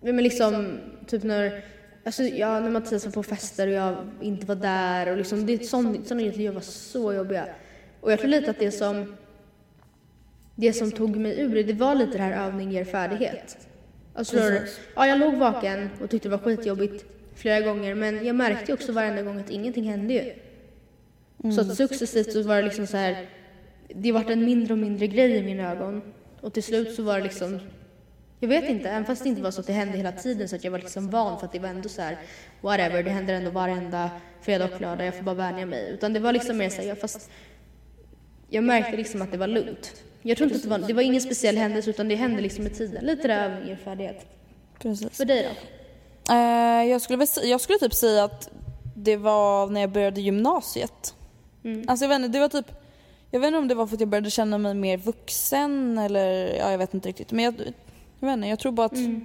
[0.00, 1.62] men liksom typ när,
[2.04, 5.52] alltså ja, när Mattias var på fester och jag inte var där och liksom det
[5.52, 7.46] är sånt, sådana grejer var så jobbiga.
[8.00, 9.16] Och jag tror lite att det som,
[10.54, 13.58] det som tog mig ur det, det var lite det här övning ger färdighet.
[14.14, 14.36] Alltså,
[14.96, 18.92] ja, jag låg vaken och tyckte det var skitjobbigt flera gånger men jag märkte också
[18.92, 20.32] varenda gång att ingenting hände ju.
[21.52, 23.26] Så att successivt så var det liksom så här,
[23.88, 26.02] det vart en mindre och mindre grej i mina ögon.
[26.40, 27.60] Och till slut så var det liksom,
[28.40, 30.56] jag vet inte, även fast det inte var så att det hände hela tiden så
[30.56, 32.18] att jag var liksom van för att det var ändå så här,
[32.60, 34.10] whatever, det händer ändå varenda
[34.40, 35.90] fredag och lördag, jag får bara vänja mig.
[35.90, 37.30] Utan det var liksom mer så här, ja, fast
[38.48, 40.02] jag märkte liksom att det var lugnt.
[40.22, 42.64] Jag tror inte att det var, det var ingen speciell händelse utan det hände liksom
[42.64, 43.04] med tiden.
[43.04, 44.26] Lite där övning, erfarenhet.
[44.78, 45.16] Precis.
[45.16, 46.34] För dig då?
[46.34, 48.50] Eh, jag, skulle väl, jag skulle typ säga att
[48.96, 51.14] det var när jag började gymnasiet.
[51.64, 51.84] Mm.
[51.88, 52.66] Alltså jag vet inte, det var typ
[53.30, 56.56] jag vet inte om det var för att jag började känna mig mer vuxen eller
[56.56, 57.32] ja, jag vet inte riktigt.
[57.32, 57.54] Men jag,
[58.20, 59.20] jag vet inte, jag tror bara att Mm.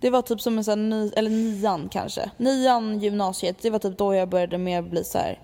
[0.00, 2.30] det var typ som en sån ny, eller nian kanske.
[2.36, 5.38] Nian gymnasiet, det var typ då jag började mer bli så här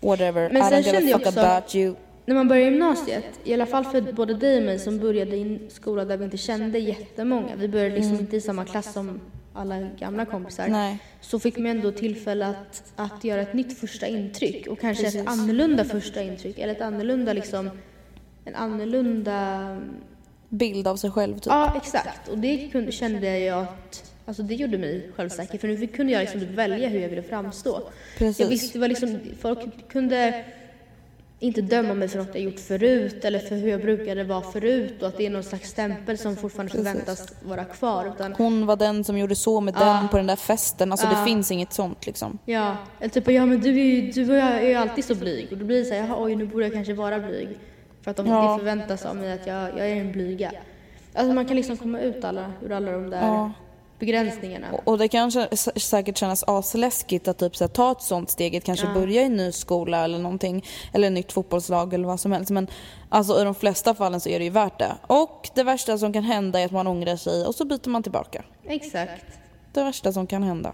[0.00, 1.94] whatever, Men I sen don't give kände a jag fuck också- about you.
[2.26, 5.42] När man börjar gymnasiet, i alla fall för både dig och mig som började i
[5.42, 7.56] en skola där vi inte kände jättemånga.
[7.56, 9.20] Vi började liksom inte i samma klass som
[9.54, 10.68] alla gamla kompisar.
[10.68, 10.98] Nej.
[11.20, 15.26] Så fick man ändå tillfälle att, att göra ett nytt första intryck och kanske ett
[15.28, 16.58] annorlunda första intryck.
[16.58, 17.70] Eller ett annorlunda liksom,
[18.44, 19.76] en annorlunda...
[20.48, 21.46] Bild av sig själv typ.
[21.46, 22.28] Ja, exakt.
[22.28, 25.58] Och det kunde, kände jag att, alltså det gjorde mig självsäker.
[25.58, 27.80] För nu kunde jag liksom välja hur jag ville framstå.
[28.18, 28.40] Precis.
[28.40, 30.44] Jag visste, det var liksom, folk kunde
[31.40, 35.02] inte döma mig för något jag gjort förut eller för hur jag brukade vara förut
[35.02, 38.12] och att det är någon slags stämpel som fortfarande förväntas vara kvar.
[38.16, 39.84] Utan, Hon var den som gjorde så med Ja.
[39.84, 40.92] den på den där festen.
[40.92, 41.24] Alltså det Ja.
[41.24, 42.38] finns inget sånt liksom.
[42.44, 45.58] ja, eller typ ja men du är ju du är ju alltid så blyg och
[45.58, 47.48] då blir det så här, jaha oj nu borde jag kanske vara blyg.
[48.06, 48.52] För att de, Ja.
[48.52, 50.52] det förväntas av mig att jag, jag är en blyga.
[51.14, 53.52] Alltså man kan liksom komma ut alla, ur alla de där Ja.
[53.98, 54.66] begränsningarna.
[54.72, 55.32] Och- Och det kan
[55.76, 59.36] säkert kännas asläskigt att typ så här, ta ett sånt steget, kanske börja i en
[59.36, 60.64] ny skola eller någonting.
[60.92, 62.50] Eller nytt fotbollslag eller vad som helst.
[62.50, 62.66] Men
[63.08, 64.92] alltså, i de flesta fallen så är det ju värt det.
[65.06, 68.02] Och det värsta som kan hända är att man ångrar sig och så byter man
[68.02, 68.44] tillbaka.
[68.68, 69.24] Exakt.
[69.72, 70.72] Det värsta som kan hända.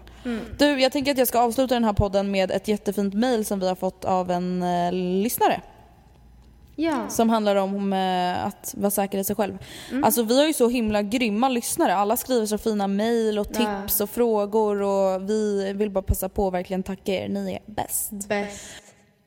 [0.57, 3.59] Du, jag tänker att jag ska avsluta den här podden med ett jättefint mail som
[3.59, 4.91] vi har fått av en eh,
[5.23, 5.61] lyssnare.
[6.75, 7.09] Ja.
[7.09, 9.57] Som handlar om eh, att vara säker i sig själv.
[10.03, 11.95] Alltså vi har ju så himla grymma lyssnare.
[11.95, 16.47] Alla skriver så fina mejl och tips och frågor och vi vill bara passa på
[16.47, 17.27] att verkligen tacka er.
[17.29, 18.11] Ni är bäst.
[18.11, 18.61] Bäst.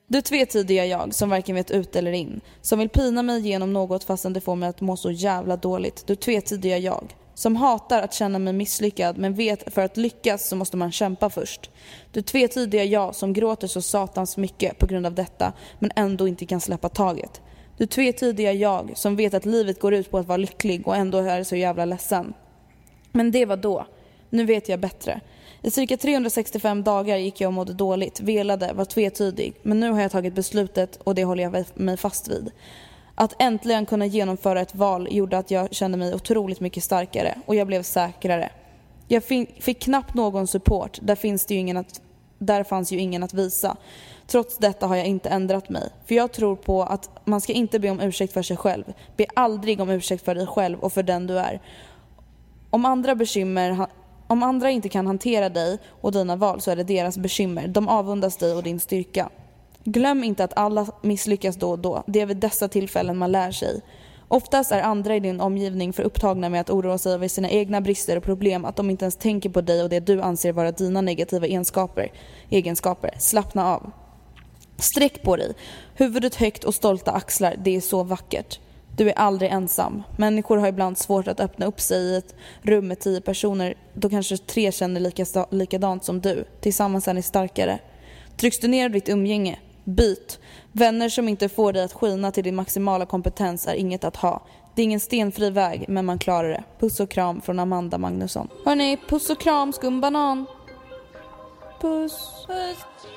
[0.07, 2.41] Du tvetydiga jag som varken vet ut eller in.
[2.61, 6.07] Som vill pina mig genom något fastän det får mig att må så jävla dåligt.
[6.07, 7.15] Du tvetydiga jag.
[7.37, 11.29] Som hatar att känna mig misslyckad men vet för att lyckas så måste man kämpa
[11.29, 11.69] först.
[12.11, 16.45] Du tvetydiga jag som gråter så satans mycket på grund av detta men ändå inte
[16.45, 17.41] kan släppa taget.
[17.77, 21.17] Du tvetydiga jag som vet att livet går ut på att vara lycklig och ändå
[21.17, 22.33] är så jävla ledsen.
[23.11, 23.85] Men det var då.
[24.29, 25.21] Nu vet jag bättre.
[25.61, 29.53] I cirka 365 dagar gick jag och mådde dåligt, velade, var tvetydig.
[29.63, 32.51] Men nu har jag tagit beslutet och det håller jag mig fast vid.
[33.19, 37.55] Att äntligen kunna genomföra ett val gjorde att jag kände mig otroligt mycket starkare och
[37.55, 38.49] jag blev säkrare.
[39.07, 39.23] Jag
[39.59, 42.01] fick knappt någon support, där, finns det ju ingen att,
[42.37, 43.77] där fanns ju ingen att visa.
[44.27, 45.89] Trots detta har jag inte ändrat mig.
[46.05, 48.83] För jag tror på att man ska inte be om ursäkt för sig själv.
[49.17, 51.61] Be aldrig om ursäkt för dig själv och för den du är.
[52.69, 53.87] Om andra bekymmer
[54.27, 57.67] om andra inte kan hantera dig och dina val så är det deras bekymmer.
[57.67, 59.29] De avundas dig och din styrka.
[59.89, 62.03] Glöm inte att alla misslyckas då och då.
[62.07, 63.81] Det är vid dessa tillfällen man lär sig.
[64.27, 67.81] Oftast är andra i din omgivning för upptagna med att oroa sig över sina egna
[67.81, 70.71] brister och problem att de inte ens tänker på dig och det du anser vara
[70.71, 72.11] dina negativa egenskaper.
[72.49, 73.11] egenskaper.
[73.19, 73.91] Slappna av.
[74.77, 75.53] Sträck på dig.
[75.95, 77.55] Huvudet högt och stolta axlar.
[77.63, 78.59] Det är så vackert.
[78.97, 80.03] Du är aldrig ensam.
[80.17, 83.73] Människor har ibland svårt att öppna upp sig i ett rum med tio personer.
[83.93, 86.45] Då kanske tre känner lika, likadant som du.
[86.61, 87.79] Tillsammans är ni starkare.
[88.37, 89.59] Trycks du ner ditt umgänge?
[89.87, 90.39] Byt.
[90.71, 94.41] Vänner som inte får dig att skina till din maximala kompetens är inget att ha.
[94.75, 96.63] Det är ingen stenfri väg, men man klarar det.
[96.79, 98.47] Puss och kram från Amanda Magnusson.
[98.65, 100.45] Hörni, puss och kram skumbanan.
[101.81, 102.45] Puss.
[102.47, 103.16] puss.